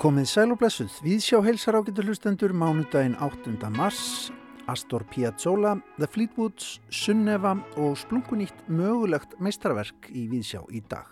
[0.00, 3.68] Komið sæl og blessuð, við sjá heilsar ágættu hlustendur mánudaginn 8.
[3.76, 4.30] mars,
[4.70, 11.04] Astor Piazzolla, The Fleetwoods, Sunneva og splunkunýtt mögulegt meistarverk í Víðsjá í dag.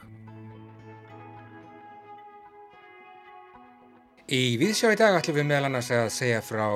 [4.29, 6.67] Í Víðsjá í dag ætlum við meðal annars að segja frá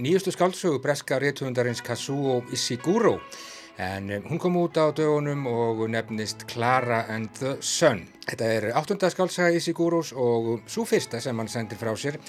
[0.00, 3.18] nýjustu skáldsögu breska réttumundarins Kazuo Ishiguro
[3.80, 8.04] en um, hún kom út á dögunum og nefnist Clara and the Sun.
[8.28, 12.20] Þetta er áttunda skálsaga Isiguros og svo fyrsta sem hann sendir frá sér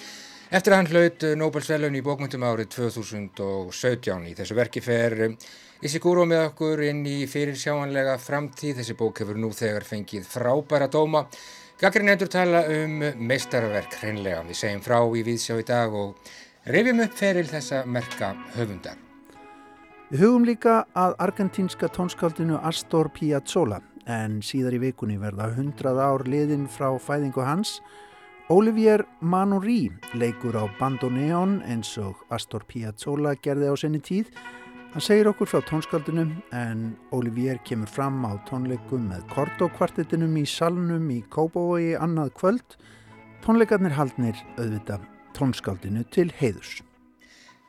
[0.51, 4.29] eftir að hann hlaut Nobel-svelun í bókmyndum árið 2017.
[4.31, 5.35] Í þessu verki fer um,
[5.81, 8.79] Isiguro með okkur inn í fyrirsjáanlega framtíð.
[8.79, 11.25] Þessi bók hefur nú þegar fengið frábæra dóma.
[11.81, 14.43] Gagrin endur tala um meistarverk hreinlega.
[14.47, 16.35] Við segjum frá í Víðsjá í dag og
[16.69, 19.10] reyfjum upp feril þessa merka höfundar.
[20.11, 23.77] Við hugum líka að argentínska tónskáldinu Astor Piazzolla
[24.11, 27.77] en síðar í vikunni verða 100 ár liðin frá fæðingu hans.
[28.51, 34.35] Olivier Manoury leikur á bandoneon eins og Astor Piazzolla gerði á senni tíð.
[34.91, 41.07] Hann segir okkur frá tónskáldinu en Olivier kemur fram á tónleikum með Korto-kvartetinum í salnum
[41.07, 42.79] í Kópavogi annað kvöld.
[43.47, 44.99] Tónleikarnir haldnir auðvita
[45.39, 46.81] tónskáldinu til heiðus.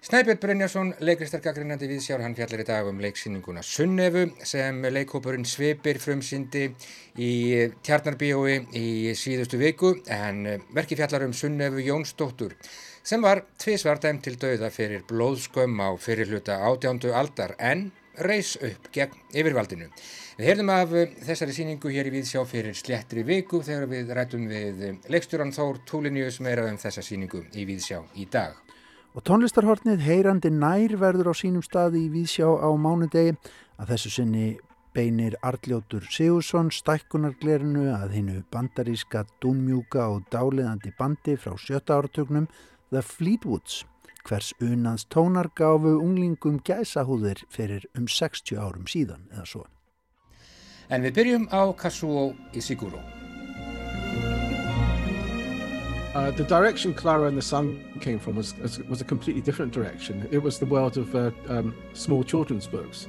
[0.03, 6.65] Snæbjörn Brynjarsson, leikristarkakrinnandi viðsjár, hann fjallar í dag um leiksýninguna Sunnefu sem leikhópurinn Svipir frumsýndi
[7.23, 7.29] í
[7.87, 10.41] Tjarnarbíói í síðustu viku en
[10.75, 12.57] verki fjallar um Sunnefu Jónsdóttur
[13.07, 17.93] sem var tvísvar dæm til dauða fyrir blóðskömm á fyrirluta átjándu aldar en
[18.27, 19.87] reys upp gegn yfirvaldinu.
[20.35, 24.85] Við heyrðum af þessari síningu hér í viðsjá fyrir slettri viku þegar við rætum við
[25.07, 28.59] leikstjóran Þór Túlinjus meira um þessa síningu í viðsjá í dag.
[29.13, 33.35] Og tónlistarhortnið heyrandi nær verður á sínum staði í Vísjá á mánudegi
[33.77, 34.47] að þessu sinni
[34.97, 42.49] beinir Arljótur Sigursson stækkunarglerinu að hinnu bandaríska dúnmjúka og dáliðandi bandi frá sjötta áratögnum
[42.89, 43.83] The Fleetwoods
[44.25, 49.67] hvers unans tónar gafu unglingum gæsahúðir fyrir um 60 árum síðan eða svo.
[50.89, 53.22] En við byrjum á Kazuo Ishiguro.
[56.15, 58.55] Uh, the direction Clara and the Sun came from was,
[58.87, 60.29] was a completely different direction.
[60.31, 63.09] It was the world of uh, um, small children's books.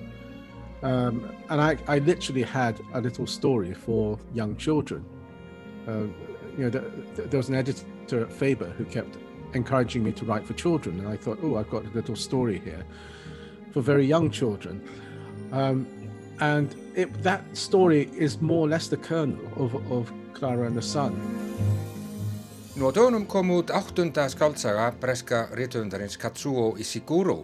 [0.83, 5.05] Um, and I, I, literally had a little story for young children.
[5.87, 6.07] Uh,
[6.57, 6.79] you know, the,
[7.15, 9.17] the, there was an editor at Faber who kept
[9.53, 12.59] encouraging me to write for children, and I thought, oh, I've got a little story
[12.59, 12.85] here
[13.71, 14.81] for very young children.
[15.51, 15.87] Um,
[16.39, 20.81] and it, that story is more or less the kernel of, of Clara and the
[20.81, 21.13] Sun.
[22.73, 27.43] Nú á dögunum kom út áttunda skáldsaga breska rítuðundarins Katsuo Ishiguro.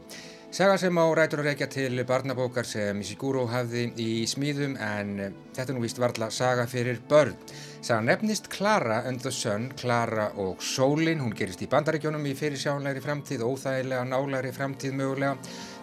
[0.50, 5.12] Saga sem á rætur að reykja til barnabókar sem Ishiguro hafði í smíðum en
[5.54, 7.38] þetta nú vist varla saga fyrir börn.
[7.78, 11.22] Saga nefnist Clara and the Sun, Clara og Sólin.
[11.22, 15.38] Hún gerist í bandaríkjónum í fyrirsjánlegri framtíð, óþægilega nálegri framtíð mögulega.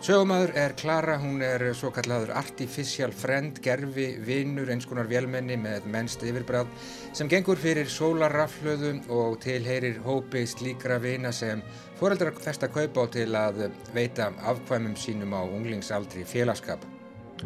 [0.07, 5.89] Sögumæður er Clara, hún er svo kallaður artificial friend, gerfi, vinnur, eins konar vélmenni með
[5.91, 6.71] mennst yfirbráð
[7.17, 11.65] sem gengur fyrir sólarraflöðu og tilheyrir hópi slíkra vina sem
[11.99, 13.65] foreldrar festa kaupa á til að
[13.99, 16.87] veita afkvæmum sínum á unglingsaldri félagskap.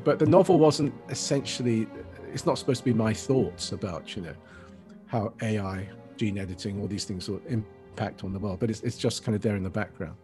[0.04, 1.88] But the novel wasn't essentially,
[2.34, 4.36] it's not supposed to be my thoughts about, you know,
[5.06, 5.88] how AI,
[6.18, 9.34] gene editing, all these things will impact on the world, but it's, it's just kind
[9.34, 10.16] of there in the background.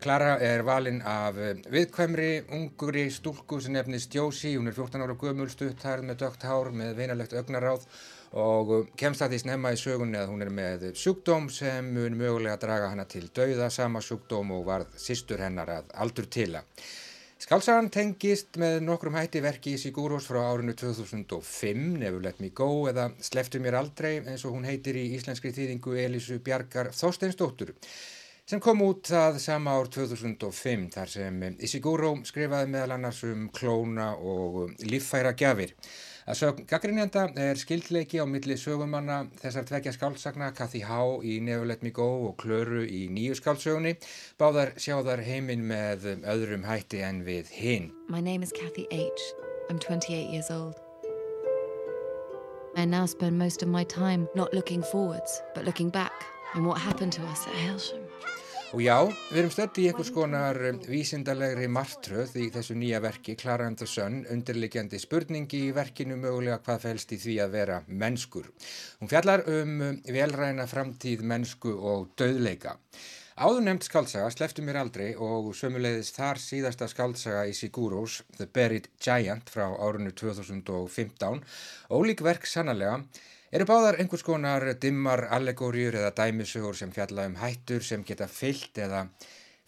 [0.00, 5.16] Klara er valinn af eh, viðkvæmri, unguri stúlku sem nefnist Jósi, hún er 14 ára
[5.20, 7.84] gömul stutthærð með dögt hár með vinalegt augnaráð
[8.40, 12.16] og eh, kemst að því snemma í sögunni að hún er með sjúkdóm sem mun
[12.16, 16.62] mögulega draga hana til dauða, sama sjúkdóm og varð sístur hennar að aldur tila.
[17.40, 22.86] Skálsagan tengist með nokkrum hætti verki í Sigúros frá árinu 2005, Never Let Me Go
[22.88, 27.74] eða Sleftu mér aldrei eins og hún heitir í íslenskri þýðingu Elísu Bjarkar Þósteinsdóttur
[28.50, 34.08] sem kom út það sama ár 2005 þar sem Ishiguro skrifaði meðal annars um klóna
[34.16, 35.76] og líffæra gjafir.
[36.26, 41.66] Að sögum gaggrinjanda er skildleiki á milli sögumanna þessar tvekja skálsagna Kathy Howe í Never
[41.66, 43.96] Let Me Go og Klöru í nýju skálsögunni.
[44.38, 47.90] Báðar sjáðar heiminn með öðrum hætti en við hinn.
[48.10, 49.30] My name is Kathy H.
[49.70, 50.74] I'm 28 years old.
[52.76, 56.14] I now spend most of my time not looking forwards but looking back
[56.54, 58.09] and what happened to us at Hailsham.
[58.70, 63.34] Og já, við erum stödd í einhvers konar um, vísindalegri martröð í þessu nýja verki,
[63.34, 67.78] Clara and the Sun, undirleikjandi spurningi í verkinu mögulega hvað fælst í því að vera
[67.88, 68.46] mennskur.
[69.00, 72.76] Hún fjallar um, um velræna framtíð mennsku og döðleika.
[73.42, 78.86] Áður nefnt skaldsaga sleftu mér aldrei og sömuleiðis þar síðasta skaldsaga í Siguros, The Buried
[79.02, 81.42] Giant frá árunnu 2015,
[81.90, 83.00] ólík verk sannlega,
[83.50, 88.78] eru báðar einhvers konar dimmar allegóriur eða dæmisugur sem fjalla um hættur sem geta fyllt
[88.78, 89.06] eða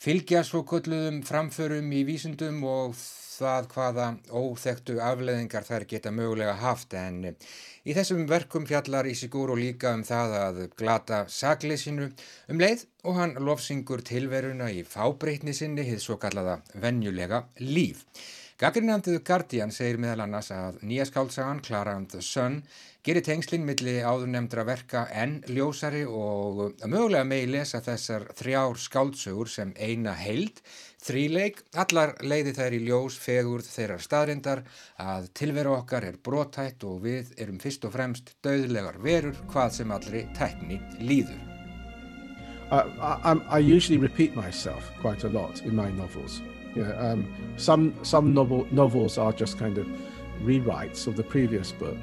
[0.02, 2.94] fylgja svo kulluðum framförum í vísundum og
[3.32, 9.94] það hvaða óþektu afleðingar þær geta mögulega haft en í þessum verkum fjallar Isiguro líka
[9.96, 12.10] um það að glata sagleysinu
[12.52, 18.04] um leið og hann lofsingur tilveruna í fábreytni sinni hið svo kallaða venjulega líf.
[18.62, 22.60] Gaggrinnandiðu Guardian segir meðal annars að nýja skálsagan Clara and the Sun
[23.02, 29.72] gerir tengslinn milli áðurnemdra verka enn ljósari og mögulega megi lesa þessar þrjár skáldsögur sem
[29.74, 30.62] eina heild,
[31.02, 34.62] þríleik, allar leiði þær í ljós fegur þeirrar staðrindar
[35.02, 39.98] að tilveru okkar er brotætt og við erum fyrst og fremst döðlegar verur hvað sem
[39.98, 41.42] allri tækni líður.
[42.70, 42.86] Uh,
[43.26, 46.38] I, I, usually repeat myself quite a lot in my novels.
[46.74, 47.26] Yeah, um,
[47.58, 49.86] some some novel, novels are just kind of
[50.42, 51.98] rewrites of the previous book.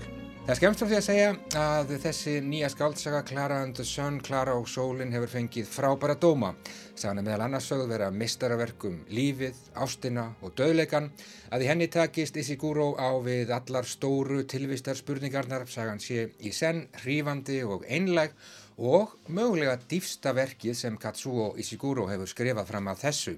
[0.50, 1.25] Það er skemmst frá því að segja
[1.62, 6.56] að þessi nýja skáltsaga Clara and the Sun, Clara og Sólin hefur fengið frábæra dóma.
[6.98, 11.12] Er meðal annars sögð vera mistaraverkum lífið, ástina og döðleikan
[11.54, 15.68] að í henni takist Isiguro á við allar stóru tilvistar spurningarnar.
[15.69, 18.33] Sagan sé í senn, hrífandi og einleg
[18.81, 23.38] og mögulega dýfsta verkið sem Katsuo Isiguro hefur skrifað fram að þessu.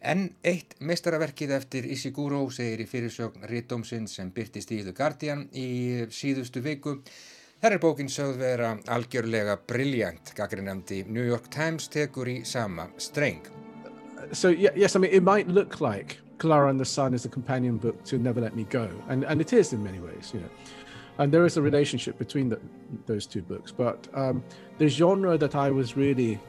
[0.00, 6.06] En eitt mestaraverkið eftir Isiguro segir í fyrirsögn Rittómsinn sem byrtist í The Guardian í
[6.08, 6.94] síðustu viku.
[7.60, 13.44] Þar er bókin sögð vera algjörlega brilljant, gaggrinnandi New York Times tekur í sama streng.
[14.32, 17.76] So yes, I mean it might look like Clara and the Sun is a companion
[17.76, 20.48] book to Never Let Me Go, and, and it is in many ways, you know.
[21.18, 22.58] And there is a relationship between the,
[23.04, 24.42] those two books, but um,
[24.78, 26.40] the genre that I was really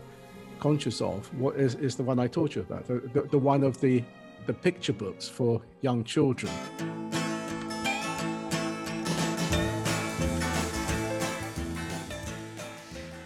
[0.62, 3.64] conscious of what is, is the one I taught you about, the, the, the one
[3.64, 4.04] of the,
[4.46, 6.54] the picture books for young children.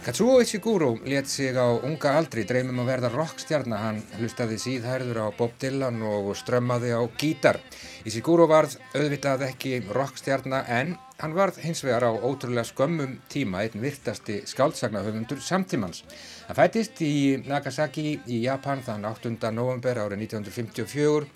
[0.05, 3.79] Katsuo Ishiguro let sig á unga aldri dreymum að verða rockstjarnar.
[3.81, 7.57] Hann hlustaði síðhærður á Bob Dylan og strömmaði á gítar.
[8.05, 13.81] Ishiguro varð auðvitað ekki rockstjarnar en hann varð hins vegar á ótrúlega skömmum tíma einn
[13.81, 16.03] virtasti skáltsagnahöfundur samtímans.
[16.47, 19.51] Hann fættist í Nagasaki í Japan þann 8.
[19.55, 21.29] november árið 1954,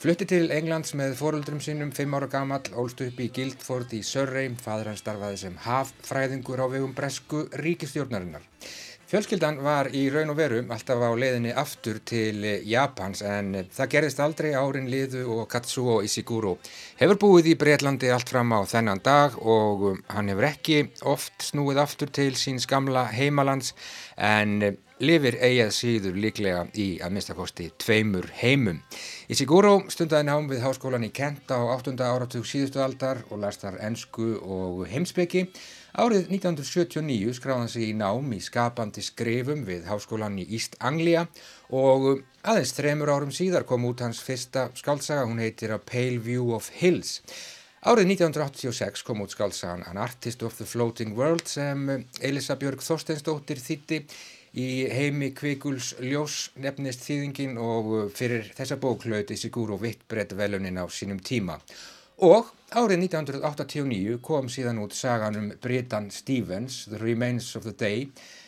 [0.00, 4.52] flutti til Englands með foreldrum sínum 5 ára gammal, ólst upp í Guildford í Surrey,
[4.56, 8.44] fadur hann starfaði sem haffræðingur á vegum bresku ríkistjórnarinnar.
[9.06, 14.22] Fjölskyldan var í raun og veru alltaf á leiðinni aftur til Japans en það gerðist
[14.24, 16.56] aldrei árin liðu og Katsuo Ishiguro
[16.98, 21.78] hefur búið í Breitlandi allt fram á þennan dag og hann hefur ekki oft snúið
[21.84, 23.76] aftur til síns gamla heimalands
[24.18, 28.82] en lifir eigað síður líklega í að minnstakosti tveimur heimum.
[29.30, 31.94] Ishiguro stundaði nám við háskólan í Kent á 8.
[32.00, 35.46] áratug síðustu aldar og last þar ennsku og heimsbyggi
[35.96, 41.22] Árið 1979 skráði hann sig í nám í skapandi skrifum við háskólan í East Anglia
[41.72, 46.52] og aðeins þremur árum síðar kom út hans fyrsta skáltsaga, hún heitir A Pale View
[46.52, 47.22] of Hills.
[47.80, 51.88] Árið 1986 kom út skáltsagan An Artist of the Floating World sem
[52.20, 54.04] Elisa Björg Þorsteinsdóttir þýtti
[54.52, 60.84] í heimi Kvikuls Ljós nefnist þýðingin og fyrir þessa bók hlauti Sigúru Vittbredd velunin á
[60.92, 61.56] sínum tíma.
[62.24, 68.06] Og árið 1989 kom síðan út sagan um Britan Stevens, The Remains of the Day,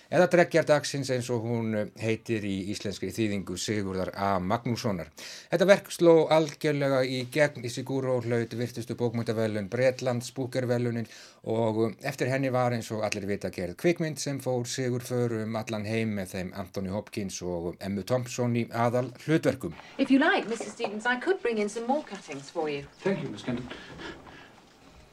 [0.08, 4.30] eða Dreggjardagsins eins og hún heitir í íslenskri þýðingu Sigurðar A.
[4.40, 5.10] Magnússonar.
[5.50, 11.08] Þetta verk sló algjörlega í gegn í Sigúru og hlaut virtustu bókmyndavelun Bretlands búkervelunin
[11.48, 15.86] og eftir henni var eins og allir vita gerð kvikmynd sem fór Sigur förum allan
[15.88, 19.76] heim með þeim Anthony Hopkins og Emmu Thompson í aðal hlutverkum.
[19.98, 20.70] If you like, Mr.
[20.72, 22.84] Stevens, I could bring in some more cuttings for you.
[23.04, 23.68] Thank you, Miss Kenton.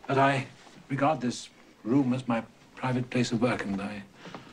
[0.07, 0.47] But I
[0.89, 1.49] regard this
[1.83, 2.43] room as my
[2.75, 4.03] private place of work and I,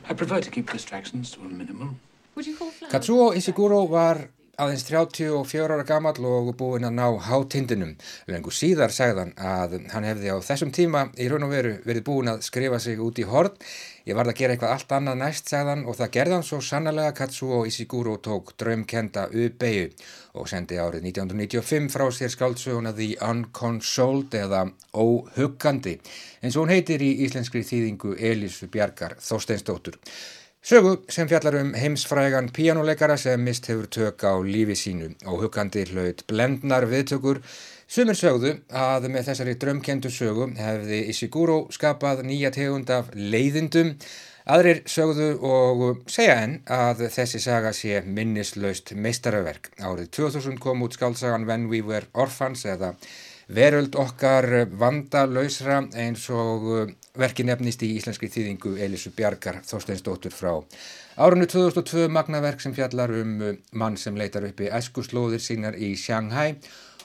[0.09, 1.99] I prefer to keep distractions to a minimum.
[2.35, 2.71] Would you call?
[2.89, 4.29] Katsuo Isiguro war
[4.61, 7.95] aðeins 34 ára gammal og búinn að ná hátindinum.
[8.29, 12.29] Lengur síðar sagðan að hann hefði á þessum tíma í raun og veru verið búinn
[12.29, 13.55] að skrifa sig út í horn.
[14.05, 17.15] Ég varð að gera eitthvað allt annað næst, sagðan, og það gerði hann svo sannlega
[17.17, 19.89] Katsuo Ishiguro tók draumkenda uppeyju
[20.37, 25.97] og sendi árið 1995 frá sér skáldsöguna The Unconsoled eða Óhuggandi,
[26.43, 29.97] eins og hún heitir í íslenskri þýðingu Elísu Bjarkar Þorsteinsdóttur.
[30.63, 35.83] Sögu sem fjallar um heimsfrægan píjánuleikara sem mist hefur tök á lífi sínu og huggandi
[35.89, 37.41] hlaut blendnar viðtökur
[37.93, 43.91] Sumir sögðu að með þessari drömkendu sögu hefði Ishiguro skapað nýja tegund af leiðindum.
[44.49, 49.69] Aðrir sögðu og segja enn að þessi saga sé minnislaust meistaraverk.
[49.77, 52.95] Árið 2000 kom út skálsagan When We Were Orphans eða
[53.53, 54.47] Veröld okkar
[54.79, 60.55] vandalausra eins og verki nefnist í íslenski þýðingu Elisu Bjarkar Þorsteinsdóttur frá
[61.21, 63.35] árunni 2002 magnaverk sem fjallar um
[63.77, 66.55] mann sem leitar uppi æskuslóðir sínar í Shanghai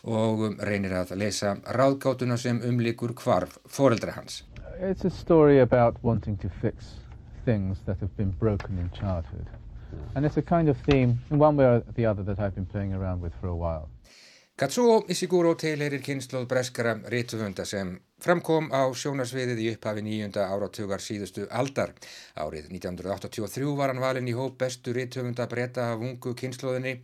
[0.08, 4.44] og reynir að lesa ráðgátuna sem umlikur hvarf foreldra hans.
[4.80, 6.94] It's a story about wanting to fix
[7.44, 9.46] things that have been broken in childhood.
[10.14, 12.66] And it's a kind of theme, in one way or the other, that I've been
[12.66, 13.88] playing around with for a while.
[14.58, 21.44] Katsuo Ishiguro tilherir kynnslóð breskara rítuhunda sem framkom á sjónarsviðið í upphafi nýjunda áratugar síðustu
[21.60, 21.92] aldar.
[22.34, 26.96] Árið 1983 var hann valin í hóp bestu rítuhunda breyta af ungu kynnslóðinni.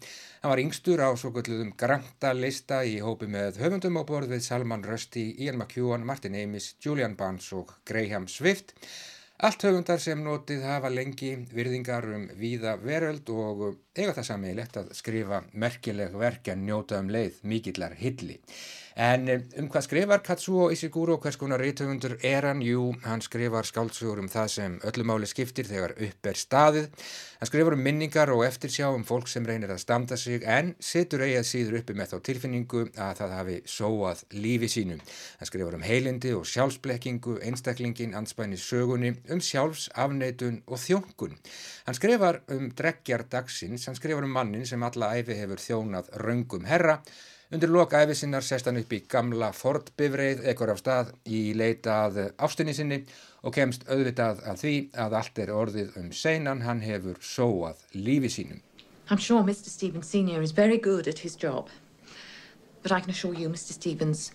[0.42, 4.42] Hann var yngstur á svo gulluðum granta lista í hópi með höfundum á borð við
[4.50, 8.74] Salman Rushdie, Ian McEwan, Martin Amis, Julian Barnes og Graham Swift.
[9.46, 14.94] Allt höfundar sem notið hafa lengi virðingar um víða veröld og eiga það sammeilegt að
[14.98, 18.40] skrifa merkileg verk en njóta um leið mikillar hilli.
[18.94, 22.60] En eh, um hvað skrifar Katsuo Ishiguro, hvers konar rítöfundur er hann?
[22.62, 27.08] Jú, hann skrifar skáltsugur um það sem öllumáli skiptir þegar upp er staðið.
[27.40, 31.24] Hann skrifar um minningar og eftirsjá um fólk sem reynir að standa sig en situr
[31.26, 35.02] eigað síður uppi með þá tilfinningu að það hafi sóað lífi sínum.
[35.40, 41.34] Hann skrifar um heilindi og sjálfsblekkingu, einstaklingin, anspæni sögunni, um sjálfsafneitun og þjónkun.
[41.88, 43.26] Hann skrifar um dreggjar
[43.88, 47.00] hann skrifar um mannin sem alla æfi hefur þjónað raungum herra
[47.54, 52.72] Undir loka æfisinnar sest hann upp í gamla Ford-bifreið, ekkur af stað í leitað ástinni
[52.74, 52.96] sinni
[53.44, 54.72] og kemst auðvitað að því
[55.04, 58.62] að allt er orðið um seinan, hann hefur sóað lífi sínum.
[59.10, 59.68] I'm sure Mr.
[59.68, 60.40] Stevens Sr.
[60.42, 61.68] is very good at his job.
[62.82, 63.72] But I can assure you, Mr.
[63.72, 64.32] Stevens,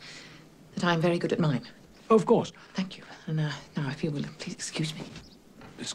[0.76, 1.66] that I'm very good at mine.
[2.10, 2.54] Oh, of course.
[2.76, 3.04] Thank you.
[3.28, 5.02] And uh, now, if you will, please excuse me.
[5.78, 5.94] Miss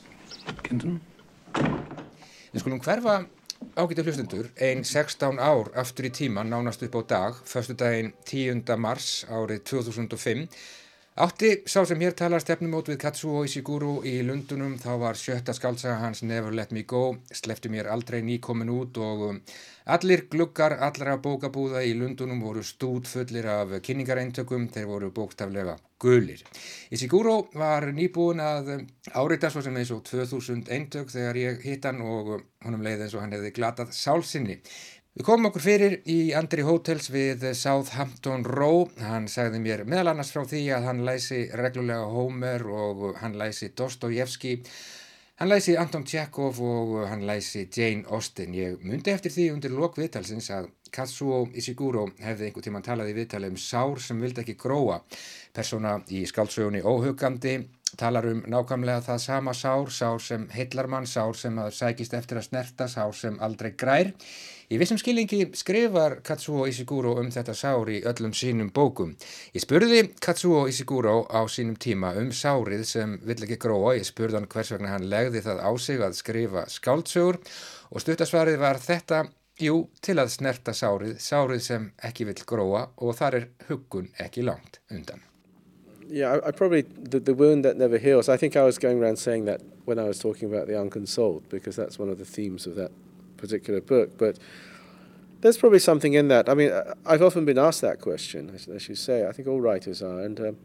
[0.62, 1.00] Kenton?
[1.54, 3.22] Við skulum hverfa
[3.74, 8.76] ágæti hlustundur, einn 16 ár aftur í tíman nánast upp á dag, förstu daginn 10.
[8.78, 10.44] mars árið 2005.
[11.14, 16.00] Átti sá sem hér talar stefnumót við Katsuo Ishiguro í Lundunum, þá var sjötta skálsaga
[16.00, 19.38] hans Never Let Me Go, slefti mér aldrei nýkomin út og um,
[19.94, 26.42] allir gluggar allra bókabúða í Lundunum voru stúdfullir af kynningareintökum, þeir voru bóktaflega gulir.
[26.90, 28.72] Ishiguro var nýbúin að
[29.14, 33.14] árita svo sem eins og 2000 eintök þegar ég hitt hann og honum leiði eins
[33.14, 34.58] og hann hefði glatað sálsinni.
[35.14, 38.88] Við komum okkur fyrir í Andri Hotels við Southampton Row.
[38.98, 43.68] Hann sagði mér meðal annars frá því að hann læsi reglulega Homer og hann læsi
[43.78, 44.56] Dostojevski.
[45.38, 48.58] Hann læsi Anton Tjekov og hann læsi Jane Austen.
[48.58, 53.52] Ég myndi eftir því undir lokviðtalsins að Katsuo Ishiguro hefði einhver tíma talað í viðtali
[53.54, 54.98] um sár sem vildi ekki gróa.
[55.54, 57.60] Persóna í skálsögunni óhugandi
[57.94, 62.42] talar um nákvæmlega það sama sár, sár sem heillar mann, sár sem að sækist eftir
[62.42, 64.10] að snerta, sár sem aldrei grær.
[64.72, 69.10] Í vissum skilingi skrifar Katsuo Ishiguro um þetta sár í öllum sínum bókum.
[69.52, 73.92] Ég spurði Katsuo Ishiguro á sínum tíma um sárið sem vill ekki gróa.
[73.98, 77.40] Ég spurði hann hvers vegna hann legði það á sig að skrifa skáldsögur
[77.92, 79.20] og stuttasvarið var þetta,
[79.60, 84.48] jú, til að snerta sárið, sárið sem ekki vill gróa og þar er huggun ekki
[84.48, 85.20] langt undan.
[86.08, 88.30] Yeah, I, I probably the, the wound that never heals.
[88.30, 91.48] I think I was going around saying that when I was talking about the unconsoled,
[91.50, 92.90] because that's one of the themes of that
[93.44, 94.16] particular book.
[94.18, 94.38] But
[95.40, 96.48] there's probably something in that.
[96.48, 96.72] I mean,
[97.04, 99.26] I've often been asked that question, as, as you say.
[99.26, 100.56] I think all writers are, and um,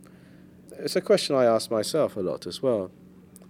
[0.72, 2.92] it's a question I ask myself a lot as well.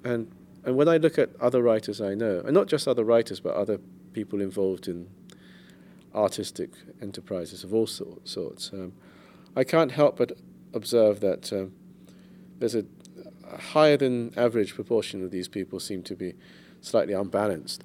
[0.04, 0.32] And
[0.66, 3.56] and when I look at other writers I know, and not just other writers, but
[3.56, 3.80] other
[4.14, 5.08] people involved in
[6.14, 6.72] artistic
[7.02, 8.94] enterprises of all sort, sorts, um,
[9.56, 10.38] I can't help but
[10.74, 11.74] observe that um,
[12.60, 12.86] there's a,
[13.58, 16.36] higher than average proportion of these people seem to be
[16.82, 17.84] slightly unbalanced.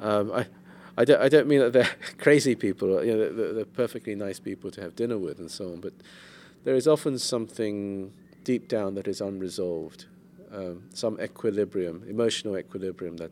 [0.00, 0.46] Um, I,
[0.96, 4.38] I don't, I don't mean that they're crazy people, you know, they're, they're perfectly nice
[4.38, 5.92] people to have dinner with and so on, but
[6.64, 8.12] there is often something
[8.44, 10.06] deep down that is unresolved,
[10.52, 13.30] um, some equilibrium, emotional equilibrium that,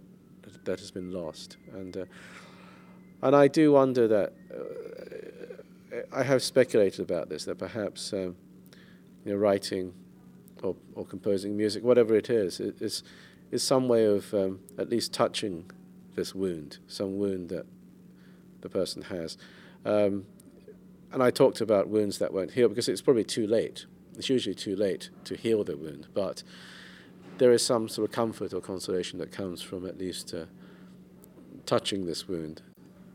[0.64, 1.56] that, has been lost.
[1.72, 2.04] And, uh,
[3.22, 8.36] and I do wonder that, uh, I have speculated about this, that perhaps um,
[9.24, 9.92] you know, writing
[10.62, 13.02] or, or composing music, whatever it is, is,
[13.50, 15.70] is some way of um, at least touching
[16.20, 17.64] this wound, some wound that
[18.60, 19.38] the person has.
[19.86, 20.26] Um,
[21.12, 23.86] and I talked about wounds that won't heal because it's probably too late.
[24.18, 26.42] It's usually too late to heal the wound, but
[27.38, 30.44] there is some sort of comfort or consolation that comes from at least uh,
[31.64, 32.60] touching this wound.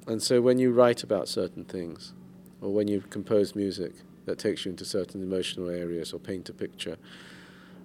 [0.07, 2.13] And so when you write about certain things,
[2.59, 3.93] or when you compose music
[4.25, 6.97] that takes you into certain emotional areas or paint a picture,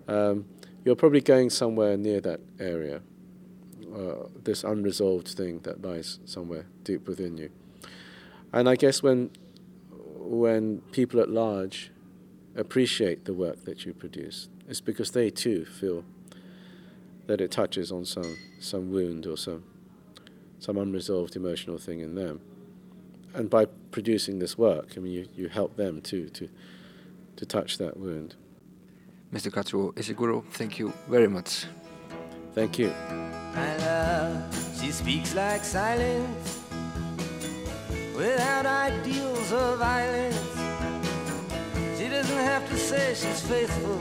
[0.09, 0.47] um,
[0.83, 3.03] you're probably going somewhere near that area,
[3.95, 7.51] uh, this unresolved thing that lies somewhere deep within you.
[8.53, 9.31] And I guess when
[10.19, 11.91] when people at large
[12.57, 14.49] appreciate the work that you produce.
[14.69, 16.05] It's because they too feel
[17.27, 19.65] that it touches on some some wound or some
[20.59, 22.41] some unresolved emotional thing in them.
[23.35, 26.49] And by producing this work, I mean you, you help them too to
[27.37, 28.35] to touch that wound.
[29.33, 29.51] Mr.
[29.51, 31.67] Katsuo Ishiguro, thank you very much.
[32.55, 32.93] Thank you.
[33.55, 34.43] My love,
[34.81, 36.59] she speaks like silence
[38.17, 40.37] without ideals of violence.
[41.99, 43.99] She doesn't have to say she's faithful,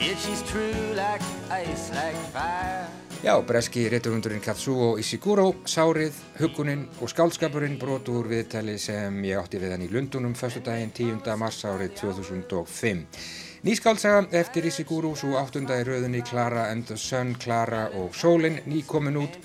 [0.00, 2.88] yet she's true like ice, like fire.
[3.22, 9.60] Já, breski rétturhundurinn Katsuo Ishiguro, Sárið, Hugunin og Skálskapurinn brotu úr viðtali sem ég átti
[9.62, 11.22] við hann í Lundunum fyrstu daginn 10.
[11.38, 13.04] mars árið 2005.
[13.62, 18.80] Nýskálsaga eftir Ishiguro, svo áttunda í rauðinni Clara and the Sun, Clara og Sólin, ný
[18.82, 19.36] komin út.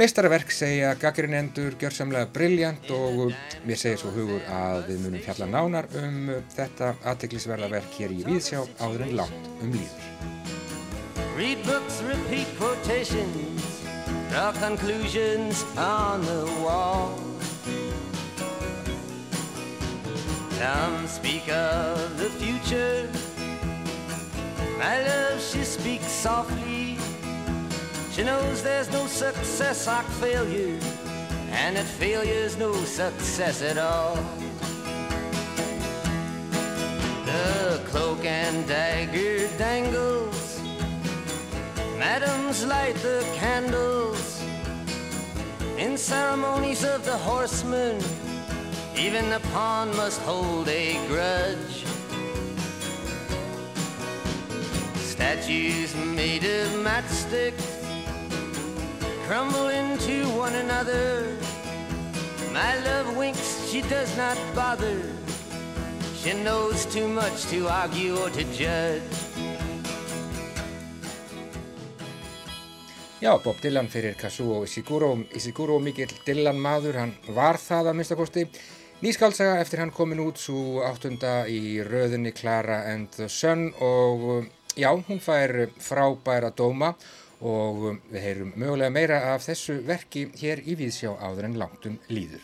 [0.00, 3.34] Mestarverk segja gaggrinendur gjörsamlega brilljant og
[3.68, 8.24] mér segir svo hugur að við munum fjalla nánar um þetta aðteglisverða verk hér í
[8.24, 10.08] Víðsjá áður en langt um líður.
[20.64, 23.33] Some speak of the future.
[24.78, 26.98] My love, she speaks softly.
[28.12, 30.78] She knows there's no success like failure,
[31.50, 34.16] and that failure's no success at all.
[37.24, 40.60] The cloak and dagger dangles.
[41.98, 44.42] Madams light the candles
[45.78, 48.00] in ceremonies of the horsemen.
[48.96, 51.83] Even the pawn must hold a grudge.
[55.14, 57.62] Statues made of matchsticks
[59.28, 61.38] crumble into one another.
[62.52, 64.98] My love winks, she does not bother.
[66.16, 69.02] She knows too much to argue or to judge.
[73.20, 75.14] Já, Bob Dylan fyrir Kazuo Ishiguro.
[75.30, 78.48] Ishiguro mikill Dylan maður, hann var það að minnstakosti.
[79.06, 84.90] Nýskálsaga eftir hann komin út svo áttunda í röðinni Clara and the Sun og já,
[84.94, 86.94] hún fær frábæra dóma
[87.44, 92.42] og við heyrum mögulega meira af þessu verki hér í Víðsjá áður en langtum líður.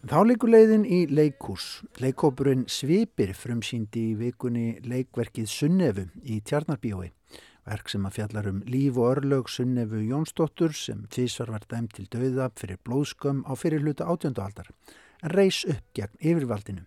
[0.00, 1.82] Þá leikur leiðin í leikús.
[2.00, 7.10] Leikópurinn Svipir frumsýndi í vikunni leikverkið Sunnefu í Tjarnarbíói.
[7.68, 12.08] Verk sem að fjallar um líf og örlög Sunnefu Jónsdóttur sem tvísvar var dæmt til
[12.08, 14.72] dauða fyrir blóðskömm á fyrirluta átjöndualdar
[15.20, 16.86] en reys upp gegn yfirvaldinu.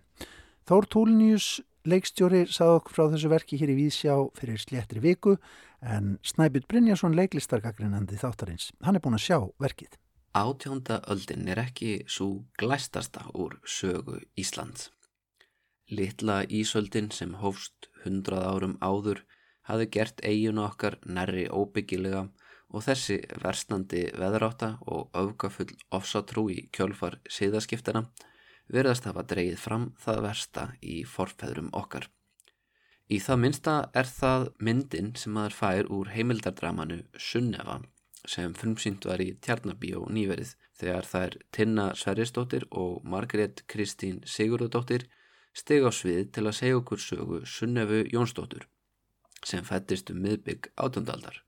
[0.66, 5.36] Þór Túlnius leikstjóri sað okkur frá þessu verki hér í Víðsjá fyrir sléttri viku
[5.82, 8.72] en Snæbjörn Brynjarsson leiklistargagrinandi þáttarins.
[8.84, 9.98] Hann er búin að sjá verkið.
[10.34, 14.90] Átjónda öldin er ekki svo glæstasta úr sögu Íslands.
[15.92, 19.26] Litla Ísöldin sem hófst hundrað árum áður
[19.68, 22.30] hafi gert eiginu okkar nærri óbyggilega
[22.74, 28.08] og þessi verstandi veðráta og öfgafull ofsatrú í kjölfar síðaskiptana
[28.72, 32.10] verðast hafa dreyið fram það versta í forfæðrum okkar.
[33.12, 37.82] Í það minsta er það myndin sem maður fær úr heimildardramanu Sunnefa
[38.24, 45.10] sem frumsýnt var í Tjarnabíó nýverið þegar þær Tinna Sverrisdóttir og Margrét Kristín Sigurðardóttir
[45.54, 48.70] steg á svið til að segja okkur sögu Sunnefu Jónsdóttur
[49.44, 51.42] sem fættist um miðbygg átjöndaldar.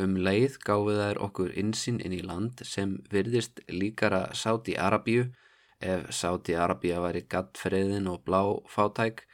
[0.00, 5.28] Um leið gáfi þær okkur insýn inn í land sem virðist líkara Sáti Arabíu
[5.82, 9.24] ef Sáti Arabíu væri gattfriðin og blá fátæk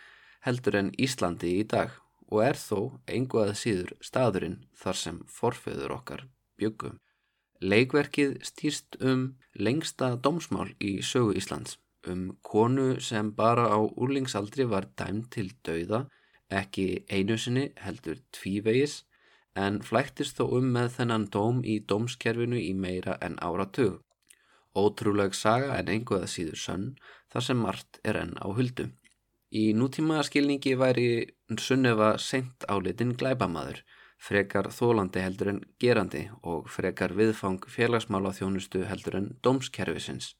[0.46, 1.92] heldur en Íslandi í dag
[2.28, 6.24] og er þó einhvað síður staðurinn þar sem forföður okkar
[6.60, 6.98] byggum.
[7.60, 9.24] Leikverkið stýrst um
[9.58, 16.04] lengsta dómsmál í sögu Íslands, um konu sem bara á úrlingsaldri var dæmt til dauða,
[16.48, 19.02] ekki einu sinni heldur tvívegis,
[19.58, 23.98] en flæktist þó um með þennan dóm í dómskerfinu í meira en áratug.
[24.78, 26.88] Ótrúleg saga en einhverða síður sönn
[27.32, 28.88] þar sem margt er enn á huldu.
[29.48, 31.08] Í nútíma skilningi væri
[31.56, 33.80] Sunnefa sent álitin glæbamaður,
[34.20, 40.34] frekar þólandi heldur en gerandi og frekar viðfang félagsmála þjónustu heldur en dómskerfisins.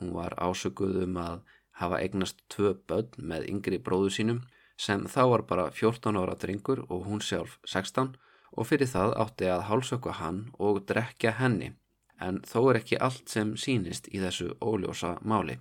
[0.00, 1.42] Hún var ásökuð um að
[1.80, 4.44] hafa eignast tvö börn með yngri bróðu sínum
[4.80, 8.14] sem þá var bara 14 ára drengur og hún sjálf 16
[8.56, 11.74] og fyrir það átti að hálsökka hann og drekja henni
[12.20, 15.58] en þó er ekki allt sem sínist í þessu óljósa máli.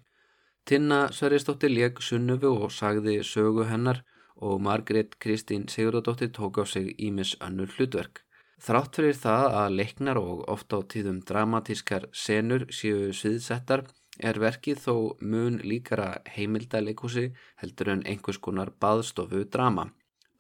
[0.66, 4.04] Tinna Sverrisdóttir leik sunnufu og sagði sögu hennar
[4.36, 8.24] og Margrét Kristín Sigurðardóttir tók á sig ímis önnur hlutverk.
[8.60, 13.84] Þrátt fyrir það að leiknar og ofta á tíðum dramatískar senur séu sviðsettar
[14.20, 19.90] er verkið þó mun líkara heimildaleikúsi heldur en einhvers konar baðstofu drama,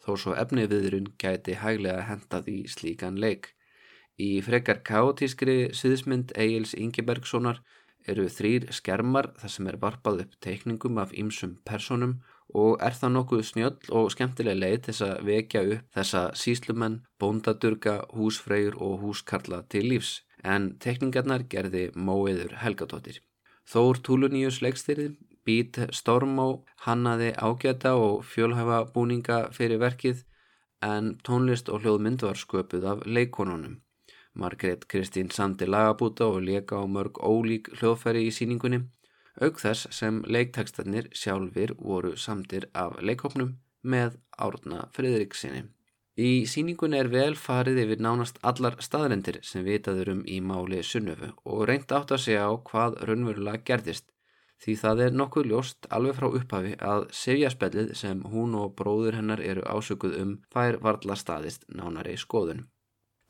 [0.03, 3.54] þó svo efniviðurinn gæti hæglega hendað í slíkan leik.
[4.21, 7.59] Í frekar kátískri sviðismynd Egil's Ingebergssonar
[8.07, 12.19] eru þrýr skermar þar sem er varpað upp teikningum af ýmsum personum
[12.55, 17.95] og er það nokkuð snjöll og skemmtileg leið þess að vekja upp þessa síslumenn, bóndadurga,
[18.15, 23.19] húsfreyjur og húskarla til lífs en tekningarnar gerði móiður helgatóttir.
[23.65, 30.23] Þór Túluníus leikstyrði, Bít Stormó hannaði ágæta og fjölhæfa búninga fyrir verkið
[30.85, 33.81] en tónlist og hljóðmynd var sköpuð af leikonunum.
[34.35, 38.81] Margrét Kristín samti lagabúta og leka á mörg ólík hljóðfæri í síningunni
[39.41, 45.65] auk þess sem leiktekstarnir sjálfur voru samtir af leikhopnum með Árna Fridriksinni.
[46.15, 51.33] Í síningunni er vel farið yfir nánast allar staðrendir sem vitaður um í máli Sunnöfu
[51.43, 54.11] og reynd átt að segja á hvað raunverulega gerðist
[54.63, 59.43] því það er nokkuð ljóst alveg frá upphafi að sefjaspellið sem hún og bróður hennar
[59.43, 62.63] eru ásökuð um fær varla staðist nánari skoðun.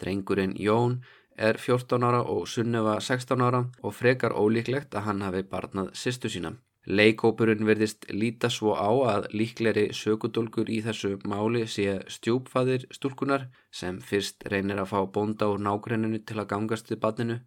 [0.01, 0.99] Drengurinn Jón
[1.35, 6.31] er 14 ára og Sunneva 16 ára og frekar ólíklegt að hann hafi barnað sýstu
[6.31, 6.55] sína.
[6.85, 13.97] Leikópurinn verðist líta svo á að líkleri sökudólkur í þessu máli sé stjúpfaðir stúlkunar sem
[13.99, 17.39] fyrst reynir að fá bónda úr nágrenninu til að gangast við barninu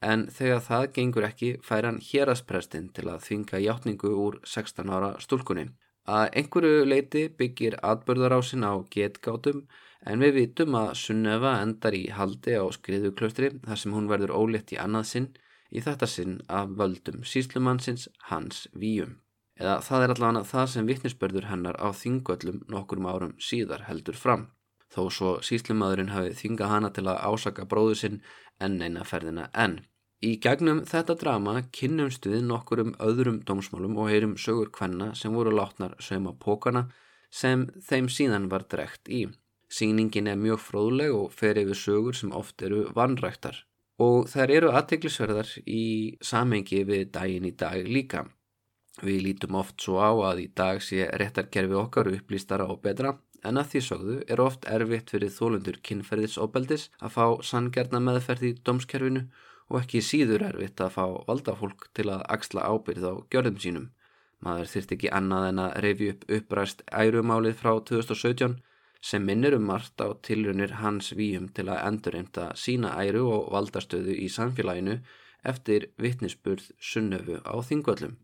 [0.00, 5.10] en þegar það gengur ekki fær hann hérasprestinn til að þvinga hjáttningu úr 16 ára
[5.24, 5.66] stúlkunni.
[6.06, 9.64] Að einhverju leiti byggir atbörðarásin á getgátum
[10.06, 14.74] En við vitum að Sunneva endar í haldi á skriðuklaustri þar sem hún verður ólétt
[14.74, 15.28] í annað sinn
[15.74, 19.16] í þetta sinn af völdum síslumannsins hans víum.
[19.58, 24.46] Eða það er allavega það sem vittnisbörður hennar á þingöllum nokkurum árum síðar heldur fram.
[24.92, 28.20] Þó svo síslumadurinn hafi þingað hana til að ásaka bróðu sinn
[28.62, 29.80] enn eina ferðina enn.
[30.24, 35.52] Í gegnum þetta drama kynnumst við nokkurum öðrum dómsmálum og heyrum sögur hvenna sem voru
[35.52, 36.86] látnar sögma pókana
[37.32, 39.26] sem þeim síðan var drekt í.
[39.66, 43.64] Sýningin er mjög fróðleg og fer yfir sögur sem oft eru vannræktar
[44.02, 45.84] og þær eru aðteglisverðar í
[46.20, 48.26] samengi við daginn í dag líka.
[49.02, 53.60] Við lítum oft svo á að í dag sé réttarkerfi okkar upplýstara og betra en
[53.60, 59.26] að því sögðu er oft erfitt fyrir þólundur kynferðisóbeldis að fá sanngjarna meðferð í domskerfinu
[59.68, 63.86] og ekki síður erfitt að fá valdafólk til að axla ábyrð á gjörðum sínum.
[64.44, 68.58] Maður þyrst ekki annað en að reyfi upp uppræst ærumálið frá 2017
[69.06, 74.16] sem minnir um margt á tilrunir hans víum til að endurreymta sína æru og valdastöðu
[74.24, 74.96] í samfélaginu
[75.52, 78.16] eftir vittnisspurð Sunnöfu á þingvöllum.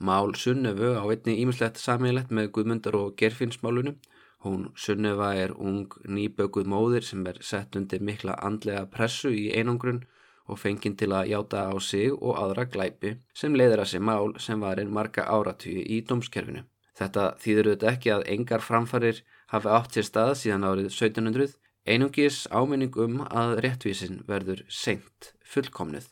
[0.00, 3.98] Mál Sunnöfu á einni ímislegt samílegt með Guðmundar og Gerfinnsmálunum.
[4.44, 10.06] Hún Sunnöfa er ung nýbökuð móðir sem er sett undir mikla andlega pressu í einangrun
[10.48, 14.32] og fenginn til að játa á sig og aðra glæpi sem leiðir að sig mál
[14.40, 16.64] sem var einn marga áratvíu í dómskerfinu.
[16.96, 19.20] Þetta þýður auðvitað ekki að engar framfarir
[19.52, 21.58] hafi átt sér stað síðan árið 1700
[21.90, 26.08] einungis áminning um að réttvísin verður seint fullkomnið.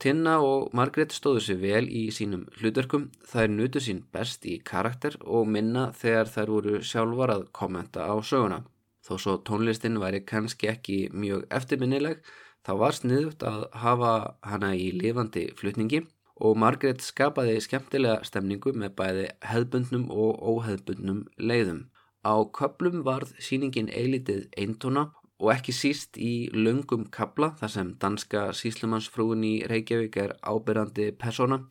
[0.00, 5.18] Tinna og Margret stóðu sér vel í sínum hlutverkum, þær nutu sín best í karakter
[5.20, 8.62] og minna þegar þær voru sjálfar að kommenta á söguna.
[9.04, 12.24] Þó svo tónlistin væri kannski ekki mjög eftirminnileg,
[12.64, 16.06] þá var sniðut að hafa hana í lifandi flutningi
[16.40, 21.90] og Margret skapaði skemmtilega stemningu með bæði hefðbundnum og óhefðbundnum leiðum.
[22.20, 25.06] Á köplum varð síningin eilitið eintona
[25.40, 31.62] og ekki síst í löngum kapla þar sem danska síslumansfrúin í Reykjavík er ábyrrandi persóna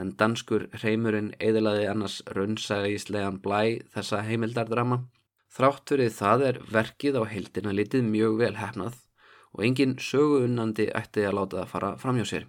[0.00, 5.04] en danskur reymurinn eðlaði annars raunsægislegan blæ þessa heimildardrama.
[5.54, 8.96] Þrátt fyrir það er verkið á heildina litið mjög vel hefnað
[9.54, 12.46] og engin söguunnandi ætti að láta það fara framjá sér.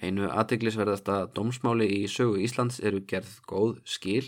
[0.00, 4.24] Einu aðteglisverðasta dómsmáli í sögu Íslands eru gerð góð skil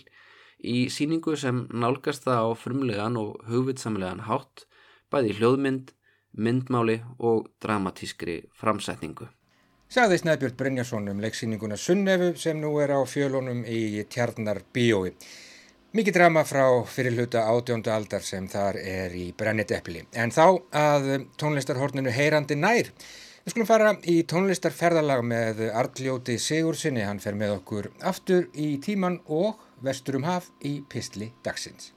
[0.62, 4.66] í síningu sem nálgast það á frumlegan og hugvitsamlegan hátt,
[5.12, 5.92] bæði hljóðmynd,
[6.32, 9.28] myndmáli og dramatískri framsetningu.
[9.92, 15.10] Sagði Snæbjörn Brynjarsson um leiksýninguna Sunnefu sem nú er á fjölunum í Tjarnar bíói.
[15.92, 20.06] Mikið drama frá fyrirluta átjóndu aldar sem þar er í Brenniteppli.
[20.16, 22.88] En þá að tónlistarhorninu heyrandi nær.
[23.44, 27.04] Við skulum fara í tónlistarferðalag með Arljóti Sigursinni.
[27.04, 31.92] Hann fer með okkur aftur í tíman og vestur um haf í Pistli dagsins.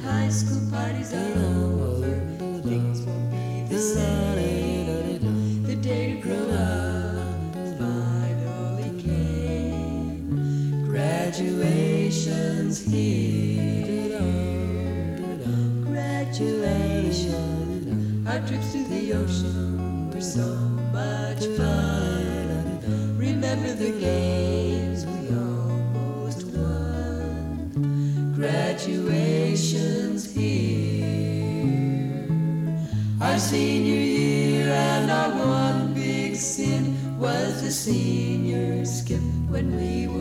[0.00, 1.69] High school parties are over.
[18.30, 20.46] Our trips to the ocean were so
[20.94, 23.18] much fun.
[23.18, 28.32] Remember the games we almost won.
[28.36, 32.28] Graduation's here.
[33.20, 40.19] Our senior year and our one big sin was the senior skip when we were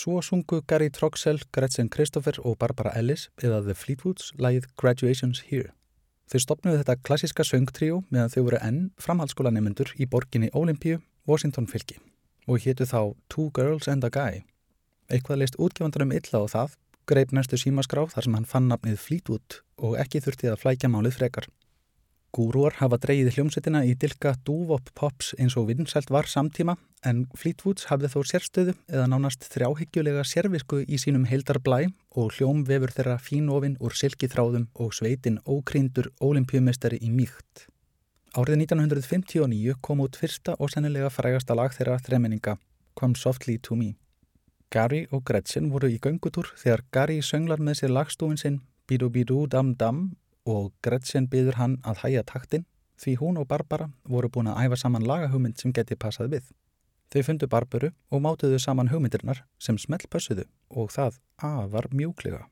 [0.00, 5.74] Svo sungu Gary Troxell, Gretchen Christopher og Barbara Ellis eða The Fleetwoods lagið Graduation's Here.
[6.30, 11.98] Þau stopnuðu þetta klassiska söngtríu meðan þau voru enn framhaldsskólanemendur í borginni Olympíu, Washington fylki
[12.48, 14.40] og hétu þá Two Girls and a Guy.
[15.12, 19.60] Eitthvað leist útgefandarum illa á það, greip næstu símaskrá þar sem hann fann nafnið Fleetwood
[19.76, 21.50] og ekki þurfti að flækja málið frekar.
[22.30, 27.88] Gúrúar hafa dreyið hljómsettina í dilka dúvop pops eins og vinsælt var samtíma en Fleetwoods
[27.90, 33.16] hafði þó sérstöðu eða nánast þrjáhyggjulega sérvisku í sínum heildar blæ og hljóm vefur þeirra
[33.18, 37.66] fínofinn úr silkithráðum og sveitin ókríndur olimpíumestari í mýkt.
[38.38, 42.60] Árið 1959 kom út fyrsta og sennilega frægasta lag þeirra þremenninga,
[42.94, 43.96] Come Softly to Me.
[44.70, 49.48] Gary og Gretchen voru í göngutúr þegar Gary sönglar með sér lagstúin sinn Bidu Bidu
[49.50, 50.12] Dam Dam
[50.50, 52.66] og Gretchen byður hann að hæja taktin
[53.00, 56.50] því hún og Barbara voru búin að æfa saman lagahugmynd sem geti passað við.
[57.10, 62.46] Þau fundu Barbaru og mátuðu saman hugmyndirnar sem smelt pössuðu og það afar mjúklega.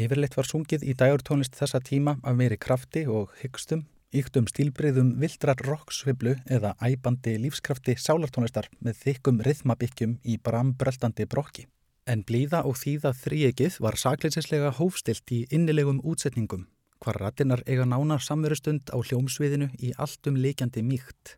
[0.01, 5.61] Yfirleitt var sungið í dægurtónlist þessa tíma af meiri krafti og hyggstum yktum stílbreyðum vildrar
[5.65, 11.67] rocksviblu eða æbandi lífskrafti sálartónlistar með þykkum rithmabikkjum í brambröltandi brokki.
[12.05, 16.67] En blíða og þýða þríegið var sakleisinslega hófstilt í innilegum útsetningum,
[17.01, 21.37] hvar ratinnar eiga nána samverustund á hljómsviðinu í alltum leikjandi mýkt.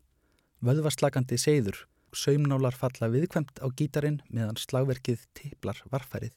[0.65, 1.85] Vöðvarslagandi seiður,
[2.17, 6.33] saumnálar falla viðkvæmt á gítarin meðan slagverkið tiplar varfærið.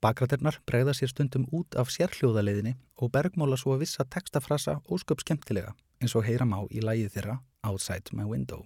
[0.00, 2.72] Bakrættirnar bregða sér stundum út af sérhljóðaleiðinni
[3.04, 7.40] og bergmála svo að vissa textafrasa ósköp skemmtilega eins og heyra má í lægið þeirra
[7.68, 8.64] Outside My Window.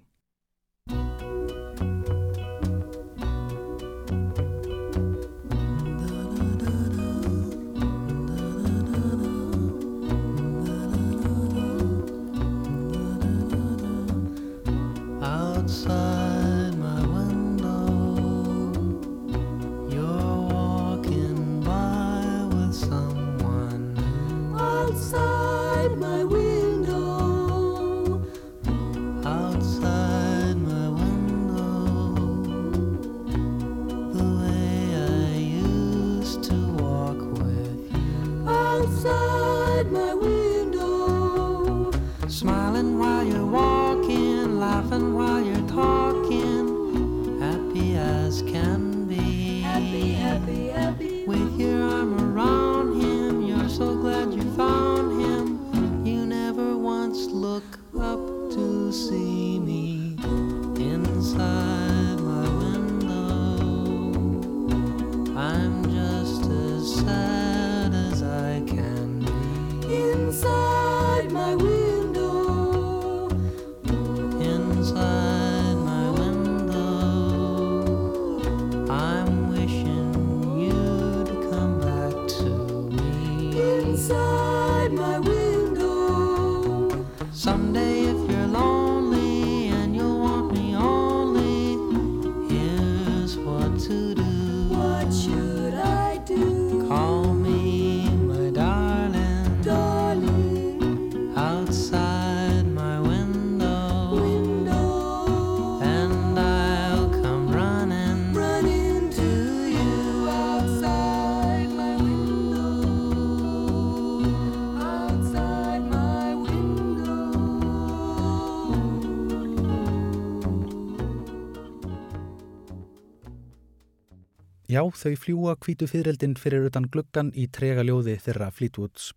[124.74, 129.12] Já, þau fljúa hvítu fyririldin fyrir utan gluggan í trega ljóði þeirra Fleetwoods.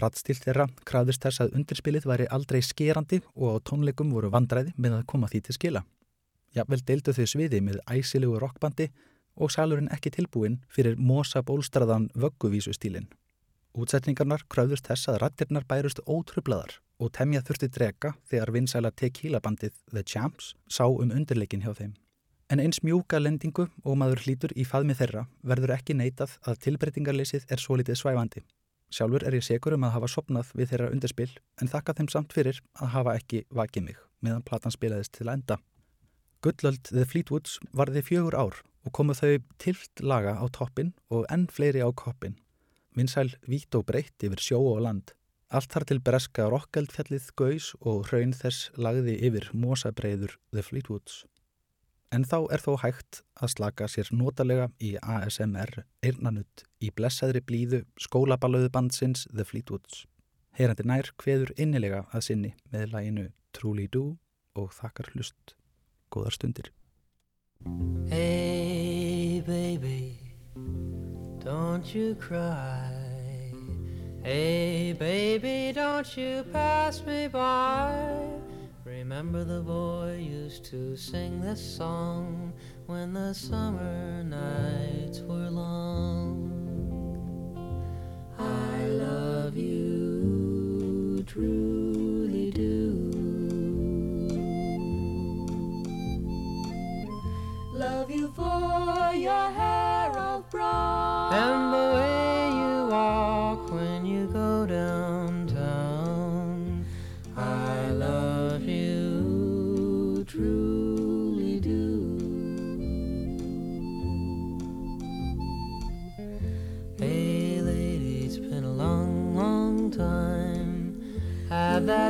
[0.00, 4.96] Rattstilt þeirra krafðist þess að undirspilið væri aldrei skerandi og á tónleikum voru vandræði með
[4.96, 5.82] að koma því til skila.
[6.56, 8.88] Jafnvel deildu þau sviði með æsilegu rockbandi
[9.38, 13.06] og salurinn ekki tilbúin fyrir mosa bólstraðan vögguvísustílin.
[13.78, 19.78] Útsetningarnar krafðust þess að rattirnar bærust ótrublaðar og temja þurfti drega þegar vinsæla tequila bandið
[19.92, 21.94] The Champs sá um undirleikin hjá þeim.
[22.48, 27.44] En eins mjúka lendingu og maður hlítur í faðmi þeirra verður ekki neitað að tilbreytingarleysið
[27.52, 28.44] er svo litið svæfandi.
[28.88, 31.28] Sjálfur er ég segur um að hafa sopnað við þeirra undirspil
[31.60, 35.58] en þakka þeim samt fyrir að hafa ekki vakið mig meðan platan spilaðist til enda.
[36.40, 41.48] Gullöld The Fleetwoods varði fjögur ár og komu þau tilt laga á toppin og enn
[41.52, 42.38] fleiri á koppin.
[42.96, 45.12] Vinsæl vítt og breytt yfir sjó og land.
[45.52, 51.26] Allt þar til breska rockeldfjallið gaus og hraun þess lagði yfir mosabreiður The Fleetwoods.
[52.08, 57.82] En þá er þó hægt að slaka sér notalega í ASMR eirnanutt í blessaðri blíðu
[58.00, 60.06] skólabalauðu bandsins The Fleetwoods.
[60.56, 64.06] Heyrandi nær hveður innilega að sinni með læginu Truly Do
[64.56, 65.54] og þakkar hlust.
[66.08, 66.72] Góðar stundir.
[68.08, 70.16] Hey, baby,
[71.44, 72.88] don't you cry.
[74.24, 78.47] Hey, baby, don't you pass me by.
[78.88, 82.54] Remember the boy used to sing this song
[82.86, 86.48] when the summer nights were long.
[88.38, 93.10] I love you, truly do.
[97.74, 102.07] Love you for your hair of brown and the way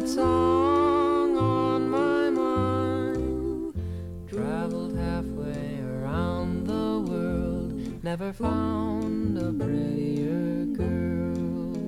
[0.08, 3.74] song on my mind.
[4.26, 11.84] Traveled halfway around the world, never found a prettier girl.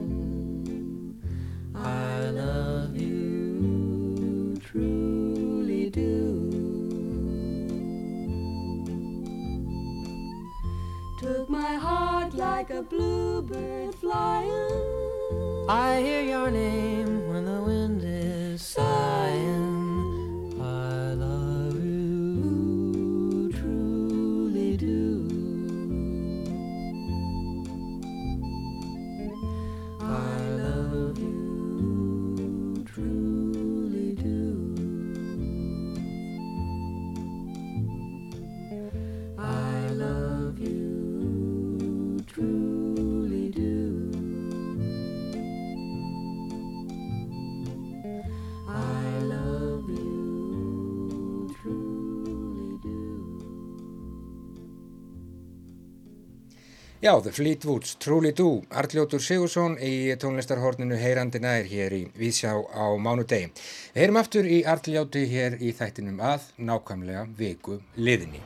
[1.75, 6.11] I love you, truly do.
[11.21, 15.01] Took my heart like a bluebird flying.
[15.71, 17.20] I hear your name
[57.03, 62.93] Já, The Fleetwoods, Truly Do, Arljótur Sigursson í tónlistarhorninu Heyrandi nær hér í Vísjá á
[63.01, 63.49] mánudegi.
[63.95, 68.45] Við heyrum aftur í Arljóti hér í þættinum að nákvæmlega viku liðinni.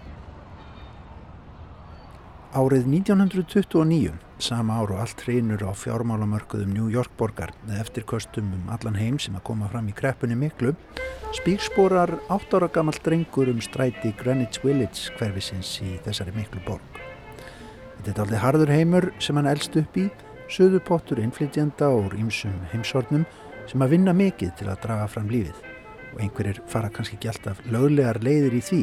[2.55, 8.71] Árið 1929, sama ár og allt hreinur á fjármálamörkuðum New York borgar með eftirkostum um
[8.71, 10.77] allan heim sem að koma fram í kreppunni miklu,
[11.43, 16.94] spíksporar 8 ára gammal drengur um stræti Greenwich Village hverfisins í þessari miklu borg.
[18.05, 20.11] Þetta er aldrei harður heimur sem hann elst upp í,
[20.53, 23.23] söðupottur innflytjanda og ímsum heimsornum
[23.71, 25.63] sem að vinna mikið til að draga fram lífið
[26.11, 28.83] og einhverjir fara kannski ekki alltaf löglegar leiðir í því.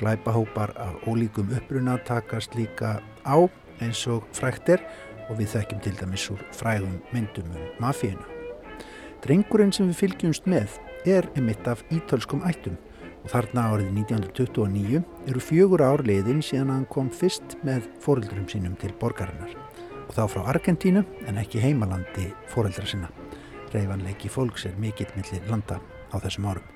[0.00, 2.96] Glæpahópar af ólíkum uppruna takast líka
[3.28, 3.36] á
[3.84, 4.86] eins og frækt er
[5.28, 8.24] og við þekkjum til dæmis úr frægum myndum um mafíinu.
[9.24, 12.80] Drengurinn sem við fylgjumst með er emitt af ítölskum ættum
[13.24, 15.00] og þarna árið 1929
[15.30, 19.54] eru fjögur ár leiðin síðan hann kom fyrst með fóreldurum sínum til borgarinnar
[20.04, 23.08] og þá frá Argentínu en ekki heimalandi fóreldra sinna.
[23.72, 25.80] Reyfanleiki fólks er mikill millir landa
[26.12, 26.68] á þessum árum.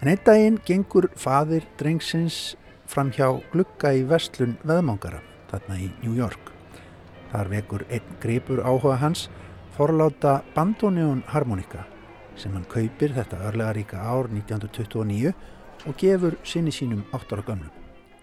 [0.00, 2.54] En einn daginn gengur fadir drengsins
[2.86, 5.20] fram hjá glugga í vestlun veðmangara,
[5.50, 6.52] þarna í New York.
[7.34, 9.26] Þar vekur einn gripur áhuga hans,
[9.74, 11.86] forláta bandoneon harmonika
[12.36, 15.34] sem hann kaupir þetta örlega ríka ár 1929
[15.86, 17.70] og gefur sinni sínum 8 ára gömlum.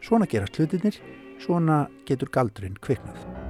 [0.01, 1.01] Svona gerast hlutinir,
[1.39, 3.48] svona getur galdurinn kviknað.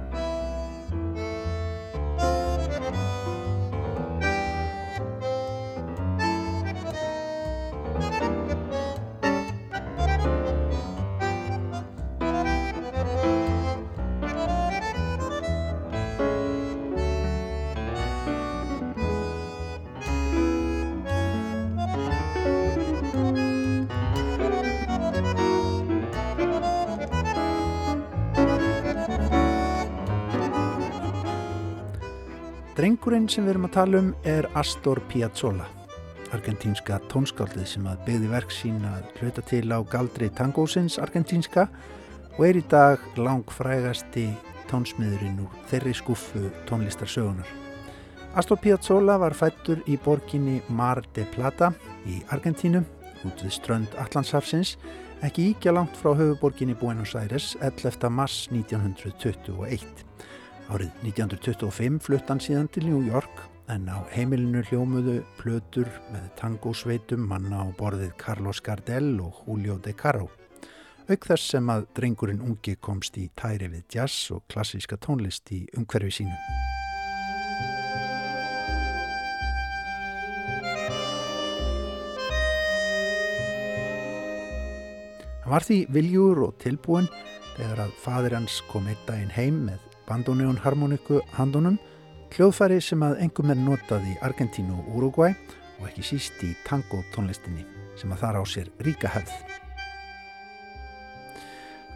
[33.30, 35.66] Sem við erum að tala um er Astor Piazzolla,
[36.34, 41.68] argentínska tónskáldið sem að byggði verk sín að hluta til á galdri tangósins argentínska
[42.36, 44.26] og er í dag langfrægasti
[44.70, 47.46] tónsmiðurinn úr þeirri skuffu tónlistarsögunar.
[48.34, 51.70] Astor Piazzolla var fættur í borginni Mar de Plata
[52.10, 52.82] í Argentínu
[53.28, 54.74] út við strönd Allandshafsins
[55.22, 58.10] ekki íkja langt frá höfuborginni Buenos Aires 11.
[58.10, 59.86] mars 1921.
[60.70, 63.40] Árið 1925 flutt hann síðan til New York
[63.74, 69.90] en á heimilinu hljómuðu plötur með tangósveitum manna á borðið Carlos Gardel og Julio De
[69.98, 70.28] Caro.
[71.10, 75.64] Auk þess sem að drengurinn ungi komst í tæri við jazz og klassíska tónlist í
[75.74, 76.38] umhverfi sínu.
[85.42, 87.10] Hann var því viljúr og tilbúin
[87.56, 91.78] þegar að fadir hans kom einn daginn heim með bandoneon harmoniku handunum,
[92.34, 95.34] hljóðfæri sem að engum er notað í Argentínu og Uruguay
[95.80, 97.64] og ekki síst í tango tónlistinni
[97.98, 99.32] sem að þar á sér ríka hefð.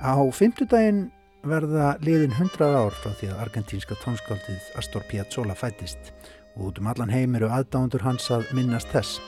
[0.04, 1.06] Á fymtudaginn
[1.44, 6.12] verða liðin 100 ár frá því að argentínska tónskáldið Astor Piazzolla fættist
[6.56, 9.20] og út um allan heim eru aðdándur hans að minnast þess.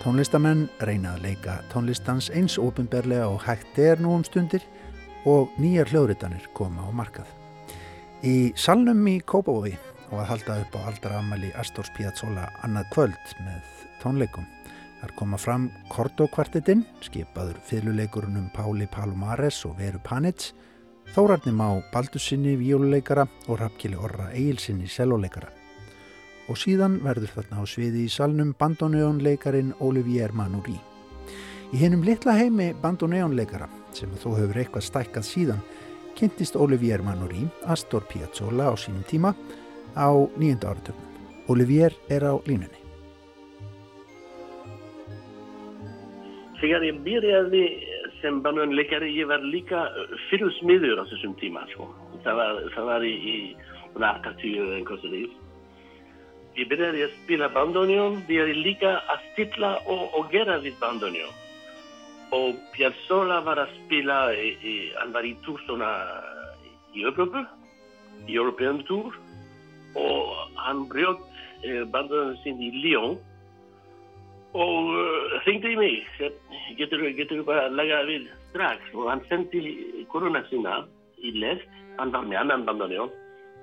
[0.00, 4.64] Tónlistamenn reyna að leika tónlistans eins ofinberlega og hægt er nú um stundir
[5.28, 7.39] og nýjar hljóðritanir koma á markað.
[8.20, 9.78] Í salnum í Kópavogi
[10.10, 13.70] og að halda upp á aldarafmæli Astors Piazzolla annað kvöld með
[14.02, 14.44] tónleikum.
[15.00, 20.52] Þar koma fram Korto-kvartetinn, skipaður fyrirleikurunum Páli Palomares og Veru Panitz,
[21.14, 25.48] Þórarnim á Baldussinni víóluleikara og Rappkili Orra Egilsinni selvoleikara.
[26.52, 30.76] Og síðan verður þarna á sviði í salnum bandoneonleikarin Olivier Manuri.
[31.72, 35.68] Í hennum litla heimi bandoneonleikara, sem þó hefur eitthvað stækkað síðan,
[36.18, 39.34] kynntist Olivier Manuri Astor Piazzolla á sínum tíma
[39.96, 41.08] á nýjönda áratögnum.
[41.48, 42.80] Olivier er á línunni.
[46.60, 47.64] Fíjate, en byrjaði
[48.20, 49.86] sem bananleikari, ég var líka
[50.28, 51.88] fyrirsmiður á þessum tíma, sko.
[52.24, 53.36] Það var, það var í, í
[53.96, 55.38] 80 eða einhvers vegar.
[56.58, 61.32] Ég byrjaði að spila bandoneon, byrjaði líka að stilla og, og gera við bandoneon.
[62.36, 65.88] Og Piazzolla var að spila, í, í, hann var í túr svona
[66.94, 67.42] í Öpöpu,
[68.28, 69.16] í European Tour,
[69.98, 71.24] og hann brjótt
[71.66, 73.18] eh, bandoneon sinn í Lyon
[74.50, 76.06] og uh, hringdi í mig
[76.78, 77.04] getur
[77.38, 79.60] þú bara að laga við strax og hann sendi
[80.10, 80.80] koruna sína
[81.22, 81.68] í lest,
[82.00, 83.12] hann var með annan bandoneon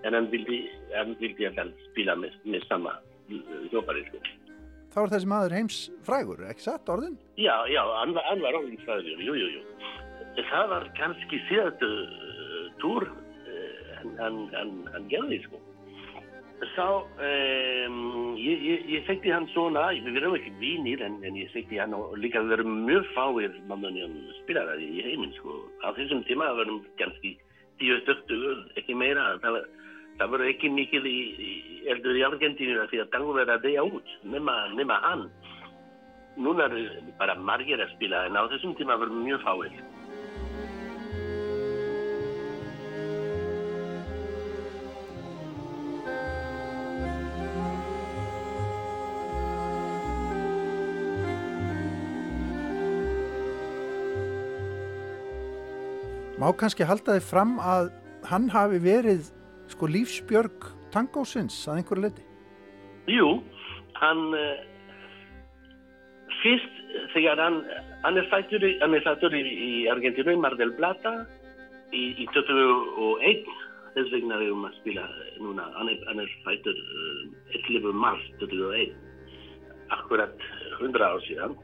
[0.08, 0.64] en hann vildi,
[0.96, 2.96] hann vildi að hann spila með, með sama
[3.72, 4.22] hjópari sko.
[4.98, 5.76] Þá er þessi maður heims
[6.08, 7.12] frægur, ekki satt orðin?
[7.38, 9.92] Já, já, hann var, hann var orðin frægur, jú, jú, jú.
[10.50, 15.62] Það var kannski síðastu uh, túr uh, hann, hann, hann gerði sko.
[16.74, 16.88] Þá,
[17.28, 18.00] um,
[18.42, 21.94] ég, ég, ég þekkti hann svona, við verðum ekki vinir en, en ég þekkti hann
[21.94, 25.60] og líka við verðum mjög fáir mannunni spilaði í heiminn sko.
[25.86, 27.38] Á þessum tíma verðum kannski
[27.86, 29.36] 10-20, ekki meira.
[29.46, 29.62] Það,
[30.18, 31.52] það verður ekki mikil í, í
[31.94, 35.28] eldur í Argentínu því að tango verður að deyja út, nema, nema hann.
[36.38, 39.78] Núna er bara margir að spila en á þessum tíma verðum mjög fáir.
[56.38, 57.90] Má kannski halda þið fram að
[58.30, 59.32] hann hafi verið
[59.72, 62.26] sko lífsbjörg tangósins að einhverju leiti?
[63.12, 63.30] Jú,
[64.00, 64.60] hann uh,
[66.42, 67.62] fyrst þegar hann,
[68.04, 71.14] hann er fættur í, í, Argentínu í Mar del Plata
[71.96, 73.48] í, í 2001
[73.98, 75.06] þess vegna er um að spila
[75.42, 77.94] núna hann er, hann er fættur uh, 11.
[77.96, 78.96] mars 2001
[79.96, 80.48] akkurat
[80.80, 81.56] 100 ár síðan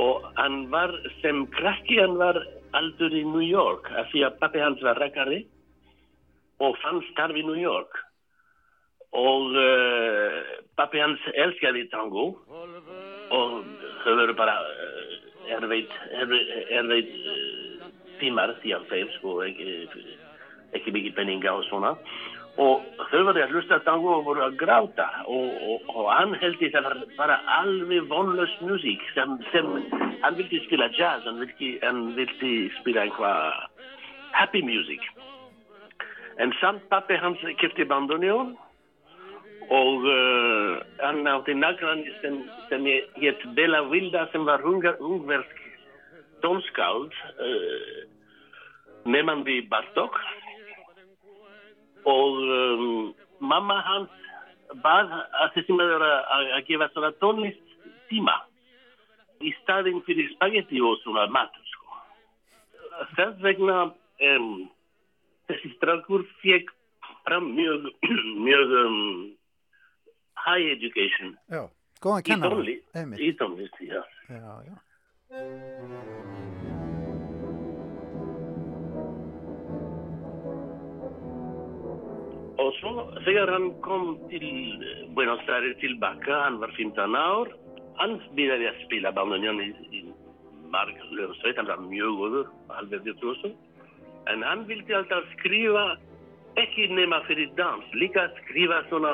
[0.00, 2.38] og hann var sem krakki hann var
[2.78, 5.44] aldur í New York af því að pappi hans var rækari
[6.60, 7.98] og fann starf í New York.
[9.16, 10.40] Og uh,
[10.78, 12.30] pappi hans elskaði tango.
[13.34, 13.56] Og
[14.04, 15.14] þau veru bara uh,
[15.56, 17.88] erveit erveit uh,
[18.20, 19.78] tímar því að þeim sko ekki,
[20.78, 21.96] ekki mikið penninga og svona.
[22.60, 25.08] Og þau voru að hlusta tango og voru að gráta.
[25.26, 29.74] Og, og, og hann held í það var bara alveg vonlös musík sem, sem
[30.20, 33.66] hann vildi spila jazz hann vildi, hann vildi spila einhvað
[34.36, 35.02] happy music
[36.40, 38.54] en samt pappi hans kipti bandoneon
[39.70, 42.86] og uh, hann átti nagrann sem, sem
[43.20, 45.60] hétt Bella Vilda sem var hungversk
[46.42, 47.12] tónskáld
[47.46, 48.00] uh,
[49.04, 50.16] nefnandi Bartók
[52.04, 54.16] og um, mamma hans
[54.84, 57.78] bað að þessi maður að gefa svona tónlist
[58.10, 58.36] tíma
[59.44, 62.02] í staðin fyrir spagetti og svona matur sko.
[63.16, 64.50] Þess vegna um,
[65.50, 66.70] þessi strákur fekk
[67.26, 67.90] fram mjög,
[68.46, 69.00] mjög um,
[70.46, 71.66] high education já,
[72.02, 74.00] góðan kennar í tónlist, í tónlist já.
[74.30, 74.76] Já, já.
[82.60, 84.46] Og svo þegar hann kom til
[85.16, 87.52] Buenos Aires tilbaka, hann var 15 ár,
[88.00, 90.02] hann byrjaði að spila bandoneon í, í
[90.70, 93.52] marg lögsveit, hann var mjög góður, alveg virtuoso.
[94.28, 95.84] En hann vildi alltaf skrifa
[96.60, 99.12] ekki nema fyrir dans, líka skrifa svona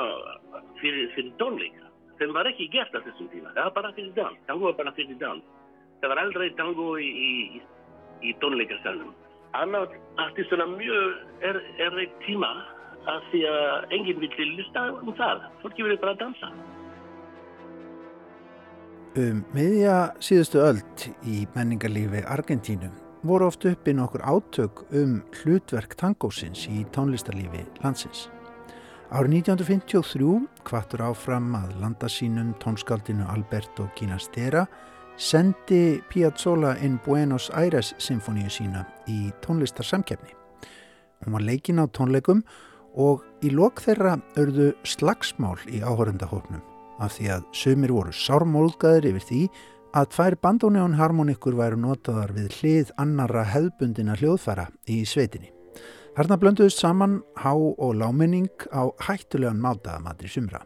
[0.80, 1.84] fyrir, fyrir tónleika.
[2.18, 4.94] Það var ekki gert á þessum tíma, það var bara fyrir dans, tango var bara
[4.96, 5.44] fyrir dans.
[6.00, 7.32] Það var aldrei tango í, í,
[8.24, 9.14] í tónleikasalunum.
[9.56, 12.50] Hann átti svona mjög er, errið tíma
[13.06, 15.46] að því að enginn vildi lusta um það.
[15.62, 16.50] Fólki vilja bara dansa.
[19.16, 22.90] Um miðja síðustu öld í menningarlífi Argentínu
[23.22, 28.28] voru oft uppi nokkur átök um hlutverk tangósins í tónlistarlífi landsins.
[29.10, 34.66] Árið 1953 kvartur áfram að landa sínum tónskaldinu Alberto Ginastera
[35.16, 40.34] sendi Piazzolla inn Buenos Aires symfóníu sína í tónlistarsamkefni.
[41.24, 42.42] Hún var leikin á tónleikum
[42.96, 46.64] og í lok þeirra örðu slagsmál í áhörundahóknum
[46.98, 49.40] af því að sömur voru sármólgaður yfir því
[49.96, 55.48] að tvær bandóneón harmonikur væru notaðar við hlið annara hefðbundina hljóðfæra í sveitinni.
[56.16, 60.60] Þarna blönduðust saman há og lámenning á hættulegan máta að matri sumra.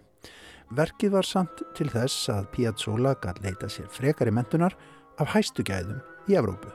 [0.75, 4.75] Verkið var samt til þess að Piazzolla gæt leita sér frekari mentunar
[5.23, 6.75] af hæstu gæðum í Evrópu.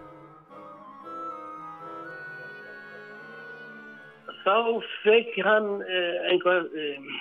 [4.46, 4.58] Þá
[5.04, 7.16] fekk hann uh, einhver uh,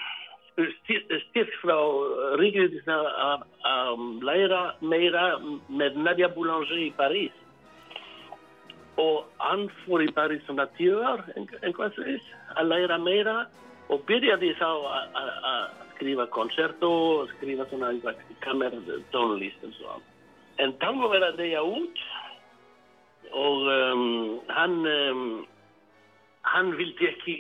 [0.55, 1.77] styrk frá
[2.39, 5.25] ríkjum að læra meira
[5.69, 7.33] með Nadia Boulanger í París
[9.03, 13.47] og hann fór í í svona tíu ár, einhvað slúðis, að læra meira
[13.91, 17.91] og byrjaði þá að- að að skrifa koncerto og skrifa svona
[18.41, 20.01] kamertónlist og svo.
[20.59, 21.99] En tango verið að deyja út
[23.33, 25.47] og um, hann, um,
[26.43, 27.37] hann vildi ekki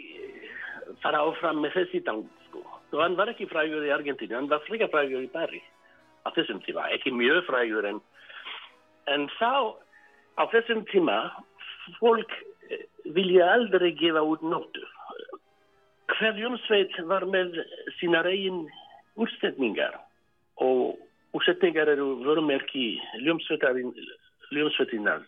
[1.03, 2.27] fara áfram með þessi tango.
[2.95, 5.65] Og hann var ekki frægur í Argentínu, hann var frekar frægur í Paris
[6.25, 7.99] á þessum tíma, ekki mjög frægur en,
[9.13, 9.75] en þá
[10.41, 11.19] á þessum tíma
[11.99, 12.31] fólk
[12.71, 12.87] eh,
[13.17, 14.89] vilja aldrei gefa út nótur.
[16.15, 17.59] Hver Jónsveit var með
[17.99, 18.61] sína eigin
[19.21, 19.95] útsetningar
[20.63, 20.95] og
[21.35, 22.87] útsetningar eru vörumerki
[23.25, 25.21] ljómsveitinnar,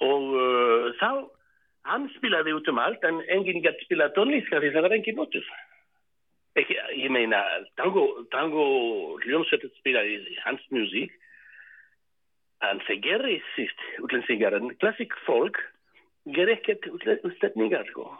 [0.00, 1.10] og uh, þá
[1.88, 5.18] hann spilaði út um allt en enginn gæti spila tónlist af því það var engin
[5.20, 5.50] notur.
[6.60, 7.40] Ekki, ég meina,
[7.78, 8.64] tango, tango
[9.24, 11.14] hljómsveitin spilaði hans musík
[12.66, 15.60] en það gerir síst útlendingar en klassik fólk
[16.34, 18.10] gerir ekkert útsetningar sko.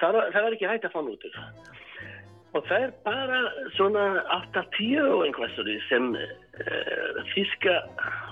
[0.00, 1.38] Það, það var ekki hægt að fá notur.
[2.54, 3.38] Og það er bara
[3.74, 4.02] svona
[4.54, 7.74] 8-10 og einhvað svo sem uh, þíska,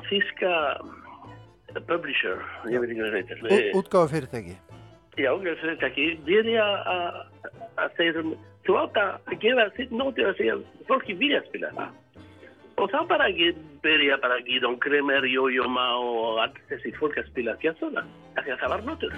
[0.08, 0.52] þíska
[1.80, 3.72] publisher, ég veit ekki hvað það heitir.
[3.80, 4.56] Útgáfa fyrirtæki.
[5.20, 7.22] Já, ég fyrir ekki, byrja að
[7.80, 8.32] að segja um,
[8.66, 10.56] þú átt að gefa sitt nótið að segja
[10.88, 11.98] fólki vilja spila það.
[12.80, 13.28] Og þá bara
[13.84, 17.64] byrja bara Gidon Kremer, Jojo Ma og allt þessi fólk að spila að
[18.64, 19.16] það var nótur.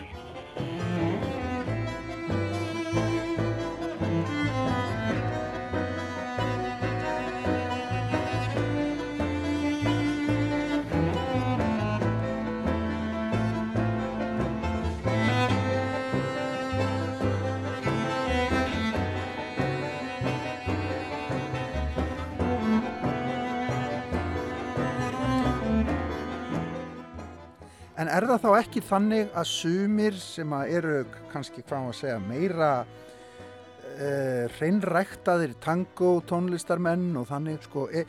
[28.04, 30.96] En er það þá ekki þannig að sumir sem að eru
[31.30, 38.02] kannski hvað maður að segja meira uh, hreinræktaðir tango tónlistarmenn og þannig sko, e,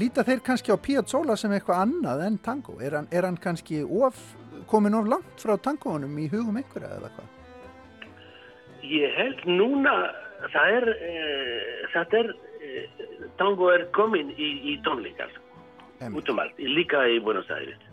[0.00, 2.78] líta þeir kannski á Piazzolla sem eitthvað annað en tango?
[2.80, 4.24] Er hann, er hann kannski of,
[4.72, 7.30] komin of langt frá tangounum í hugum einhverja eða hvað?
[8.88, 9.96] Ég held núna,
[10.56, 15.40] það er, uh, það er, uh, tango er komin í, í tónleikar,
[16.08, 17.91] út um allt, líka í Buenos Aires.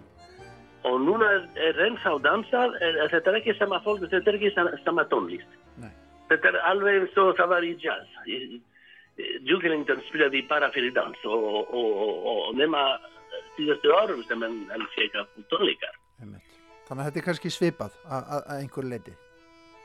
[0.87, 1.27] Og núna
[1.59, 4.51] er, ennþá dansað, er, er, þetta er ekki sama fólk, þetta er ekki
[4.85, 5.57] sama, tónlist.
[5.81, 5.91] Nei.
[6.29, 8.13] Þetta er alveg eins og það var í jazz.
[9.19, 12.85] Ellington spilaði bara fyrir dans og, nema
[13.57, 15.99] síðastu árum sem hann, fekk af tónleikar.
[16.19, 19.15] Þannig að þetta er kannski svipað að, einhver leiti.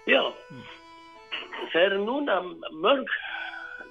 [0.07, 0.23] Já,
[1.73, 2.39] það er núna
[2.71, 3.11] mörg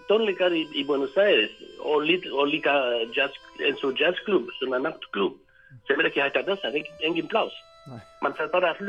[0.07, 1.51] tónleikar í, í Buenos Aires
[1.81, 2.73] og, lit, og líka
[3.15, 5.42] jazz, eins og jazzklub, svona nattklub
[5.87, 7.55] sem er ekki hægt að dansa, engin, engin plás.
[7.91, 7.99] Nei.
[8.23, 8.81] Man þarf bara að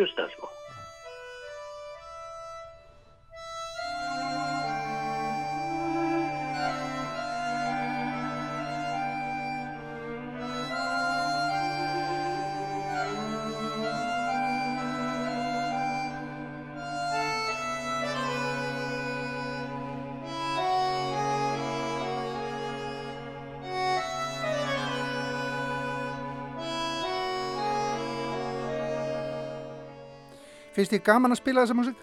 [30.75, 32.01] Finnst þið gaman að spila þessa músík?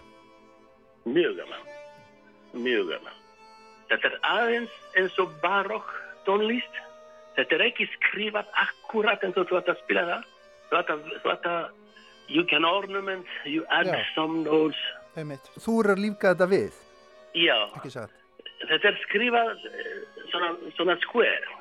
[1.11, 1.65] Mjög gaman.
[2.53, 3.17] Mjög gaman.
[3.91, 5.89] Þetta er aðeins eins og barokk
[6.28, 6.80] tónlist.
[7.36, 10.30] Þetta er ekki skrifað akkurat eins og þú ætti að spila það.
[10.72, 11.74] Þú ætti að,
[12.32, 13.99] you can ornament, you add Já.
[14.15, 14.80] some notes.
[15.19, 15.51] Einmitt.
[15.59, 16.80] Þú eru að lífga þetta við,
[17.36, 17.55] Já,
[18.67, 19.91] þetta er skrifað eh,
[20.32, 21.57] svona, svona square.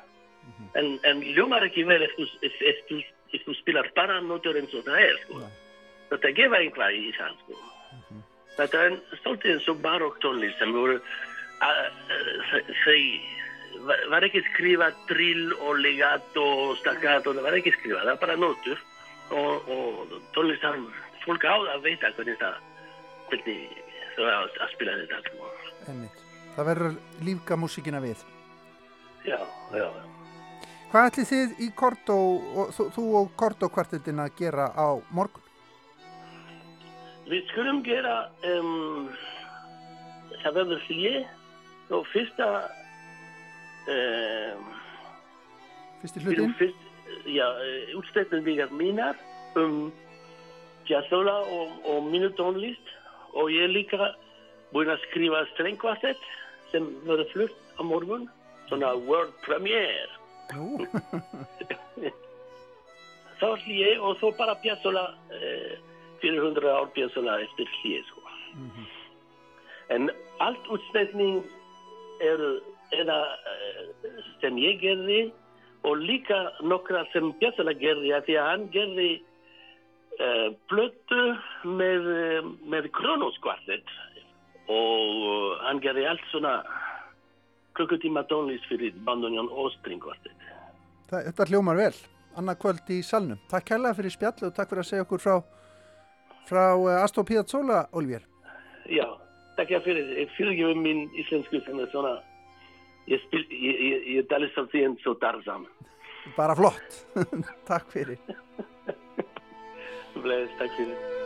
[0.79, 5.41] En, en ljómar ekki vel ef þú, spilar bara notur eins og það er, sko.
[6.11, 7.59] Þetta gefa einhvað í það, sko.
[8.57, 10.97] Þetta er stoltið eins og barokk tónlist sem voru,
[11.63, 12.97] að- að- þau
[13.87, 18.19] var- var ekki skrifað drill og legato og staccato, það var ekki skrifað, það var
[18.25, 18.77] bara notur
[19.31, 20.75] og, og tónlistar,
[21.23, 22.55] fólk á að veita hvernig það,
[23.29, 23.69] hvernig
[24.17, 25.51] þau á að spila þetta, sko.
[25.87, 26.17] Einmitt.
[26.55, 28.17] Það verður að lífga músíkina við.
[29.23, 29.39] Já,
[29.71, 29.87] já.
[30.91, 32.17] Hvað ætli þið í Kortó,
[32.91, 35.41] þú og Kortó kvartetin að gera á morgun?
[37.31, 39.05] Við skulum gera, um,
[40.41, 41.19] það verður hlje
[41.95, 42.47] og fyrsta,
[43.87, 44.65] um,
[46.01, 46.51] Fyrsti hlutinn?
[46.59, 46.81] Fyrst,
[47.31, 49.15] já, uh, útstætningar mínar
[49.55, 49.93] um
[50.89, 52.87] jazzóla og, og mínu tónlist
[53.31, 54.09] og ég er líka
[54.73, 56.21] búinn að skrifa strengkvartett
[56.73, 58.25] sem verður flutt á morgun,
[58.67, 60.11] svona world premiere.
[63.39, 65.05] Þá hlýi og svo bara Piazzolla
[66.23, 68.21] eh, 400 ár Piazzolla eftir hlýi sko.
[69.91, 71.43] En allt útsending
[72.21, 72.41] er
[72.95, 73.19] eða
[73.51, 73.83] eh,
[74.41, 75.21] sem ég gerði
[75.87, 79.09] og líka nokkra sem Piazzolla gerði af því að hann gerði
[80.19, 81.23] uh, plötu
[81.65, 83.95] með, eh, með Kronos kvartett
[84.69, 86.59] og uh, hann gerði allt svona
[87.77, 89.49] klukkutíma tónlist fyrir bandunjón.
[91.09, 91.93] Það, þetta hljómar vel,
[92.37, 93.39] annað kvöld í salnum.
[93.49, 95.35] Takk kærlega fyrir spjallu og takk fyrir að segja okkur frá,
[96.49, 98.25] frá uh, Astor Piazzolla, Olvier.
[98.91, 99.05] Já,
[99.57, 102.17] takk fyrir, ég fyrirgefum mín íslensku sem er svona,
[103.11, 105.65] ég, spil, ég, ég, ég tali svolítið eins og Tarzan.
[106.37, 107.01] Bara flott.
[107.69, 108.19] takk fyrir.
[110.21, 111.20] Bless, takk fyrir.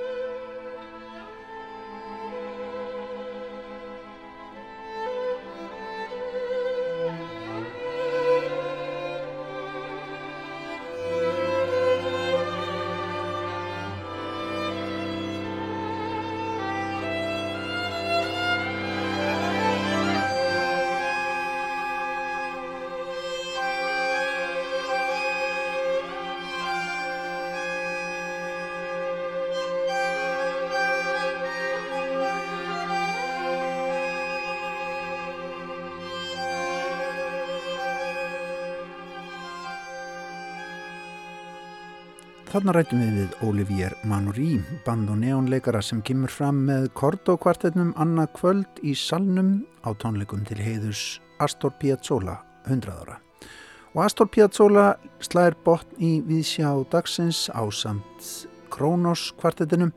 [42.55, 48.29] Þarna rættum við við Olivier Manoury, band og neónleikara sem kemur fram með kordokvartetnum annað
[48.37, 49.49] kvöld í salnum
[49.83, 51.01] á tónleikum til heiðus
[51.43, 53.17] Astor Piazzolla 100 ára.
[53.91, 54.85] Og Astor Piazzolla
[55.19, 58.29] slæðir botn í viðsjá dagsins á samt
[58.71, 59.91] Kronos kvartetinum.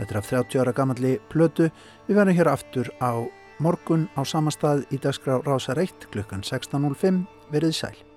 [0.00, 1.68] Þetta er af 30 ára gamalli plötu.
[2.08, 3.22] Við verðum hér aftur á
[3.62, 7.22] morgun á samastað í dagskrá Rása 1 klukkan 16.05.
[7.54, 8.13] Verðið sæl.